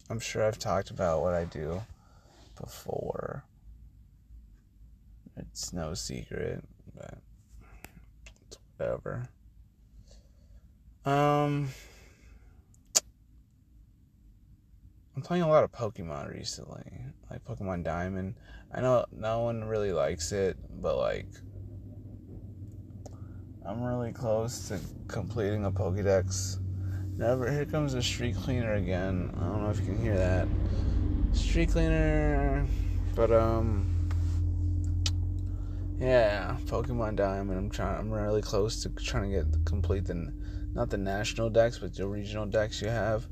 [0.09, 1.83] I'm sure I've talked about what I do
[2.59, 3.45] before.
[5.37, 6.65] It's no secret,
[6.97, 7.19] but
[8.47, 9.29] it's whatever.
[11.05, 11.69] Um,
[15.19, 16.85] I'm playing a lot of Pokemon recently,
[17.29, 18.37] like Pokemon Diamond.
[18.73, 21.27] I know no one really likes it, but like
[23.67, 26.61] I'm really close to completing a Pokedex.
[27.17, 27.51] Never.
[27.51, 29.35] Here comes the street cleaner again.
[29.37, 30.47] I don't know if you can hear that.
[31.33, 32.65] Street cleaner.
[33.17, 34.09] But um.
[35.99, 37.59] Yeah, Pokemon Diamond.
[37.59, 37.99] I'm trying.
[37.99, 40.33] I'm really close to trying to get complete the
[40.75, 43.27] not the national dex, but the regional dex you have.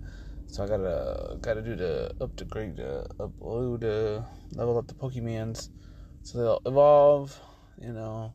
[0.49, 5.70] So I gotta gotta do the upgrade, the upload, the level up the Pokemons,
[6.22, 7.38] so they'll evolve.
[7.78, 8.32] You know,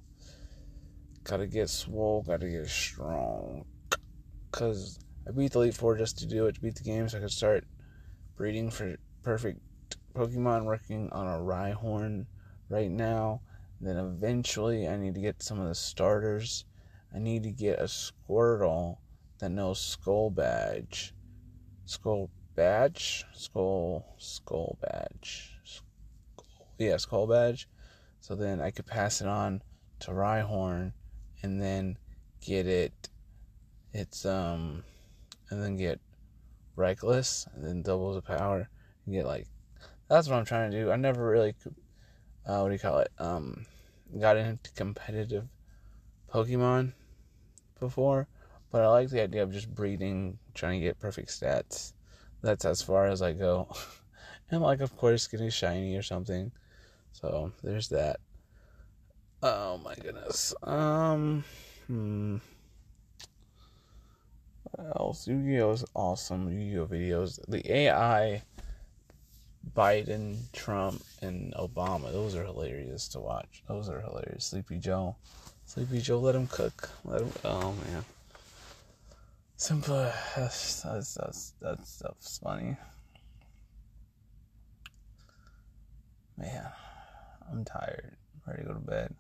[1.24, 3.66] Gotta get swole, gotta get strong.
[4.52, 7.20] Cause I beat the Elite Four just to do it, to beat the game so
[7.20, 7.64] I could start
[8.36, 9.62] breeding for perfect
[10.16, 12.26] Pokemon, working on a Rhyhorn
[12.70, 13.42] right now.
[13.80, 16.66] Then eventually I need to get some of the starters.
[17.14, 18.98] I need to get a Squirtle
[19.40, 21.14] that knows Skull Bash.
[21.92, 23.26] Skull Bash?
[23.34, 25.60] Skull Skull Bash.
[25.66, 27.68] Skull, yeah, Skull Bash.
[28.22, 29.62] So then I could pass it on
[30.00, 30.94] to Rhyhorn
[31.44, 31.98] and then
[32.40, 33.10] get it
[33.94, 34.84] it's um
[35.50, 36.00] and then get
[36.78, 38.70] reckless and then double the power
[39.06, 39.48] and get like
[40.08, 40.92] that's what I'm trying to do.
[40.92, 41.54] I never really
[42.46, 43.12] uh, what do you call it?
[43.20, 43.66] Um
[44.18, 45.46] got into competitive
[46.34, 46.94] Pokemon
[47.82, 48.30] before,
[48.72, 51.94] but I like the idea of just breeding, trying to get perfect stats.
[52.42, 53.68] That's as far as I go.
[54.52, 56.52] and like of course getting shiny or something.
[57.12, 58.20] So there's that.
[59.44, 60.54] Oh my goodness.
[60.64, 61.44] Um,
[61.88, 62.38] hmm.
[64.64, 65.28] What else?
[65.28, 66.50] Yu-Gi-Oh is awesome.
[66.50, 67.40] Yu-Gi-Oh videos.
[67.48, 68.44] The AI,
[69.76, 72.12] Biden, Trump, and Obama.
[72.12, 73.64] Those are hilarious to watch.
[73.68, 74.46] Those are hilarious.
[74.46, 75.16] Sleepy Joe.
[75.66, 76.90] Sleepy Joe, let him cook.
[77.04, 77.32] Let him.
[77.44, 78.06] Oh man.
[79.62, 80.12] Simple.
[80.36, 82.76] That's that's that's that stuff's funny.
[86.36, 86.66] Man.
[87.48, 88.18] I'm tired.
[88.34, 89.14] I'm ready to go to bed.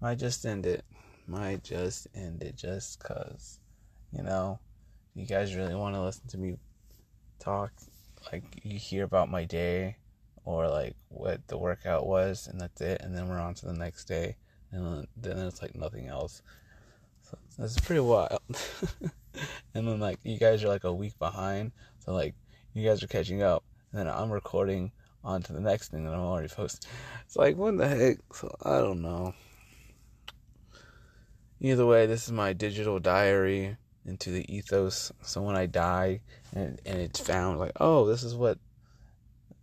[0.00, 0.86] Might just end it.
[1.26, 3.60] Might just end it just cause,
[4.10, 4.58] you know,
[5.14, 6.56] you guys really want to listen to me
[7.38, 7.72] talk.
[8.32, 9.96] Like you hear about my day
[10.46, 13.02] or like what the workout was, and that's it.
[13.02, 14.36] And then we're on to the next day,
[14.70, 16.40] and then it's like nothing else.
[17.20, 18.40] So that's pretty wild.
[19.74, 22.34] and then like you guys are like a week behind, so like
[22.74, 24.92] you guys are catching up, and then I'm recording
[25.24, 26.90] on to the next thing that I'm already posting.
[27.24, 28.18] It's like what the heck?
[28.34, 29.34] So I don't know.
[31.60, 35.12] Either way, this is my digital diary into the ethos.
[35.22, 36.20] So when I die
[36.54, 38.58] and and it's found like, oh, this is what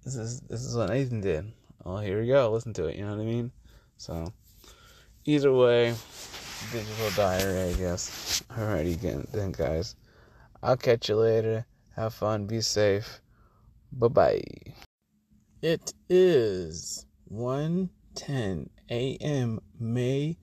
[0.03, 1.51] this is this is what Nathan did.
[1.83, 2.51] Well, here we go.
[2.51, 2.95] Listen to it.
[2.95, 3.51] You know what I mean?
[3.97, 4.33] So
[5.25, 5.93] either way,
[6.71, 8.43] digital diary, I guess.
[8.51, 9.95] Alrighty, then, guys.
[10.61, 11.65] I'll catch you later.
[11.95, 12.45] Have fun.
[12.45, 13.21] Be safe.
[13.91, 14.41] Bye bye.
[15.61, 19.59] It is 1:10 a.m.
[19.79, 20.37] May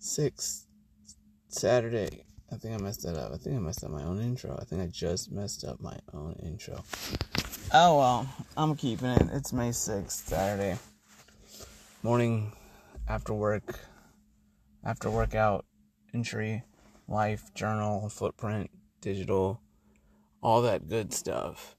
[0.00, 0.66] 6th,
[1.48, 2.24] Saturday.
[2.50, 3.32] I think I messed that up.
[3.32, 4.58] I think I messed up my own intro.
[4.60, 6.82] I think I just messed up my own intro.
[7.72, 9.28] Oh well, I'm keeping it.
[9.32, 10.78] It's May 6th, Saturday.
[12.02, 12.52] Morning
[13.08, 13.80] after work,
[14.84, 15.64] after workout,
[16.12, 16.62] entry,
[17.08, 19.60] life, journal, footprint, digital,
[20.42, 21.74] all that good stuff.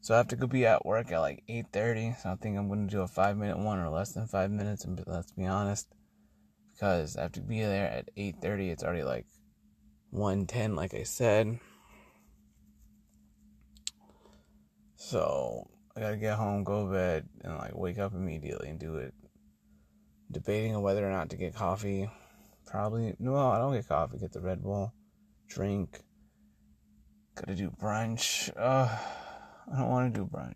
[0.00, 2.22] So I have to go be at work at like 8:30.
[2.22, 4.50] So I think I'm going to do a 5 minute one or less than 5
[4.50, 5.88] minutes and let's be honest
[6.72, 8.70] because I have to be there at 8:30.
[8.70, 9.26] It's already like
[10.10, 11.58] 110 like I said.
[14.98, 18.78] So, I got to get home, go to bed and like wake up immediately and
[18.78, 19.14] do it.
[20.30, 22.10] Debating on whether or not to get coffee.
[22.66, 24.92] Probably no, I don't get coffee, get the Red Bull,
[25.48, 26.00] drink.
[27.36, 28.50] Got to do brunch.
[28.56, 28.98] I
[29.76, 30.54] don't want to do brunch.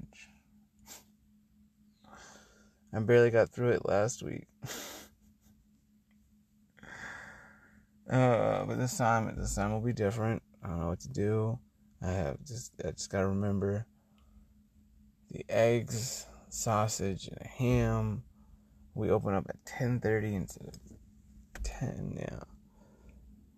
[2.93, 4.47] I barely got through it last week.
[8.11, 10.43] Uh, but this time, this time will be different.
[10.65, 11.61] I don't know what to do.
[12.03, 13.87] I have just, I just gotta remember
[15.31, 18.25] the eggs, sausage, and ham.
[19.01, 20.79] We open up at ten thirty instead of
[21.63, 22.19] ten.
[22.21, 22.47] now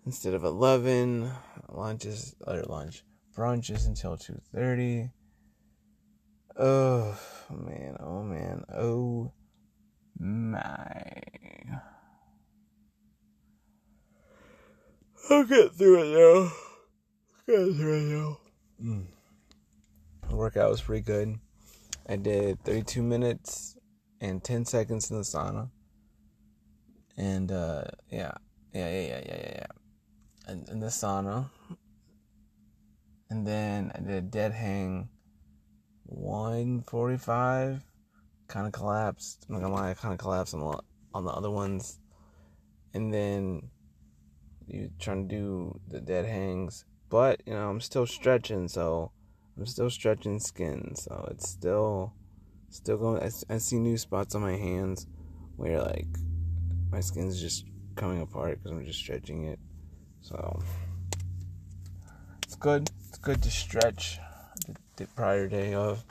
[0.07, 1.32] instead of eleven.
[1.68, 3.03] Lunch is or lunch.
[3.36, 5.11] Brunch is until two thirty.
[6.57, 7.18] Oh
[7.51, 7.97] man!
[7.99, 8.62] Oh man!
[8.72, 9.32] Oh
[10.16, 11.22] my!
[15.28, 16.53] I'll get through it though.
[17.49, 18.38] Get through it though.
[18.80, 19.07] Mm.
[20.30, 21.40] Workout was pretty good.
[22.09, 23.76] I did 32 minutes
[24.23, 25.68] and 10 seconds in the sauna.
[27.18, 28.33] And uh, yeah,
[28.73, 29.55] yeah, yeah, yeah, yeah, yeah.
[29.57, 29.66] yeah.
[30.47, 31.51] And in the sauna.
[33.29, 35.09] And then I did a dead hang
[36.05, 37.83] 145.
[38.47, 39.45] Kind of collapsed.
[39.49, 40.79] I'm not gonna lie, I kind of collapsed on the,
[41.12, 41.99] on the other ones.
[42.95, 43.70] And then
[44.68, 49.11] you trying to do the dead hangs, but you know I'm still stretching, so
[49.57, 52.12] I'm still stretching skin, so it's still
[52.77, 53.23] still going.
[53.23, 55.07] I, I see new spots on my hands
[55.57, 56.07] where like
[56.91, 57.66] my skin's just
[57.97, 59.59] coming apart because I'm just stretching it.
[60.20, 60.62] So
[62.43, 62.91] it's good.
[63.09, 64.18] It's good to stretch
[64.66, 66.05] the, the prior day of.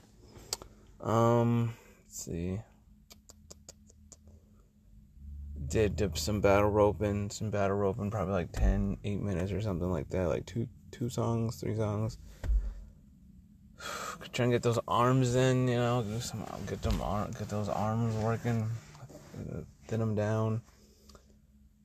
[1.01, 1.73] Um,
[2.05, 2.59] let's see
[5.71, 10.09] did some battle roping, some battle roping, probably like 10, 8 minutes or something like
[10.09, 12.17] that, like two two songs, three songs.
[14.33, 16.99] Trying to get those arms in, you know, get some get them
[17.37, 18.69] get those arms working,
[19.87, 20.61] thin them down.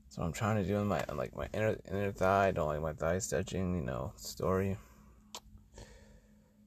[0.08, 2.48] So I'm trying to do in my like my inner inner thigh.
[2.48, 4.76] I don't like my thighs stretching, you know, story.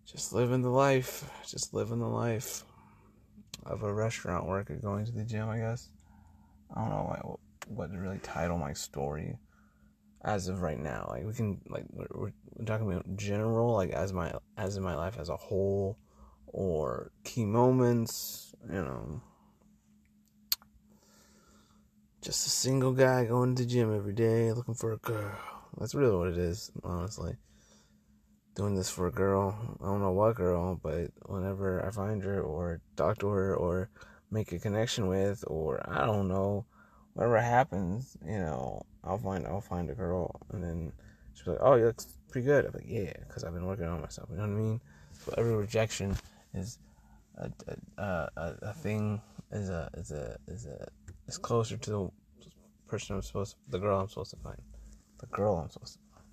[0.05, 2.63] Just living the life, just living the life
[3.65, 5.89] of a restaurant worker going to the gym, I guess.
[6.75, 9.35] I don't know what, what to really title my story
[10.23, 11.07] as of right now.
[11.09, 14.95] Like we can like we're, we're talking about general, like as my as in my
[14.95, 15.97] life as a whole,
[16.47, 18.53] or key moments.
[18.67, 19.21] You know,
[22.21, 25.37] just a single guy going to the gym every day looking for a girl.
[25.77, 27.35] That's really what it is, honestly.
[28.55, 29.77] Doing this for a girl.
[29.81, 33.89] I don't know what girl, but whenever I find her or talk to her or
[34.31, 36.65] make a connection with, or I don't know,
[37.19, 40.93] whatever happens, you know, I'll find I'll find a girl, and then
[41.33, 43.99] she's like, "Oh, you look pretty good." I'm like, "Yeah," because I've been working on
[43.99, 44.29] myself.
[44.31, 44.81] You know what I mean?
[45.25, 46.15] So every rejection
[46.53, 46.79] is
[47.35, 47.51] a
[47.97, 50.87] a, a, a thing is a is a is a
[51.27, 52.09] is closer to the
[52.87, 54.61] person I'm supposed to, the girl I'm supposed to find,
[55.19, 56.25] the girl I'm supposed to find.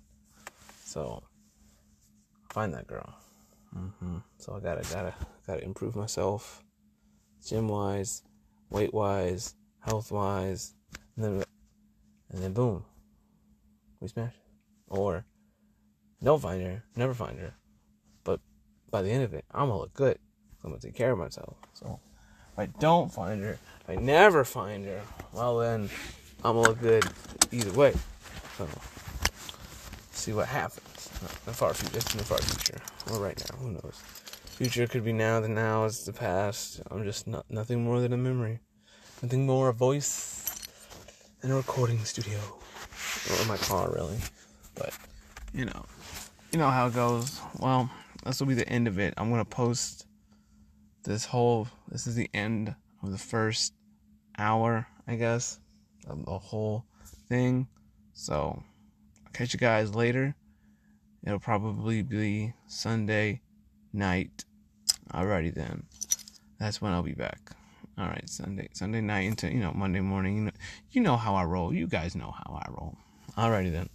[0.85, 1.23] So
[2.49, 3.13] find that girl.
[3.75, 4.19] Mm-hmm.
[4.37, 5.13] So I gotta gotta
[5.45, 6.63] gotta improve myself
[7.45, 8.23] gym wise,
[8.69, 10.73] weight wise, health wise,
[11.17, 11.43] and then
[12.29, 12.83] and then boom,
[13.99, 14.33] we smash.
[14.87, 15.25] Or
[16.23, 17.53] don't find her, never find her.
[18.23, 18.39] But
[18.89, 20.19] by the end of it, I'm gonna look good.
[20.63, 21.55] I'm gonna take care of myself.
[21.73, 21.99] So
[22.53, 25.01] if I don't find her, if I never find her,
[25.33, 25.89] well then
[26.43, 27.05] I'm gonna look good
[27.51, 27.93] either way.
[28.57, 28.67] So
[30.11, 31.09] see what happens.
[31.45, 32.79] The far future, in the far future.
[33.11, 33.99] Or right now, who knows?
[34.45, 36.81] Future could be now, the now is the past.
[36.91, 38.59] I'm just not nothing more than a memory.
[39.21, 40.36] Nothing more a voice
[41.43, 42.39] in a recording studio.
[43.29, 44.17] Or in my car really.
[44.75, 44.93] But
[45.53, 45.85] you know.
[46.51, 47.39] You know how it goes.
[47.59, 47.89] Well,
[48.25, 49.13] this will be the end of it.
[49.17, 50.07] I'm gonna post
[51.03, 53.73] this whole this is the end of the first
[54.37, 55.59] hour, I guess,
[56.07, 56.85] of the whole
[57.29, 57.67] thing.
[58.13, 58.63] So
[59.25, 60.35] I'll catch you guys later.
[61.25, 63.41] It'll probably be Sunday
[63.93, 64.45] night.
[65.13, 65.83] Alrighty then.
[66.59, 67.51] That's when I'll be back.
[67.99, 70.35] Alright, Sunday Sunday night into you know, Monday morning.
[70.35, 70.51] You know
[70.91, 71.73] you know how I roll.
[71.73, 72.95] You guys know how I roll.
[73.35, 73.89] All righty then.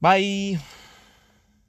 [0.00, 0.58] Bye.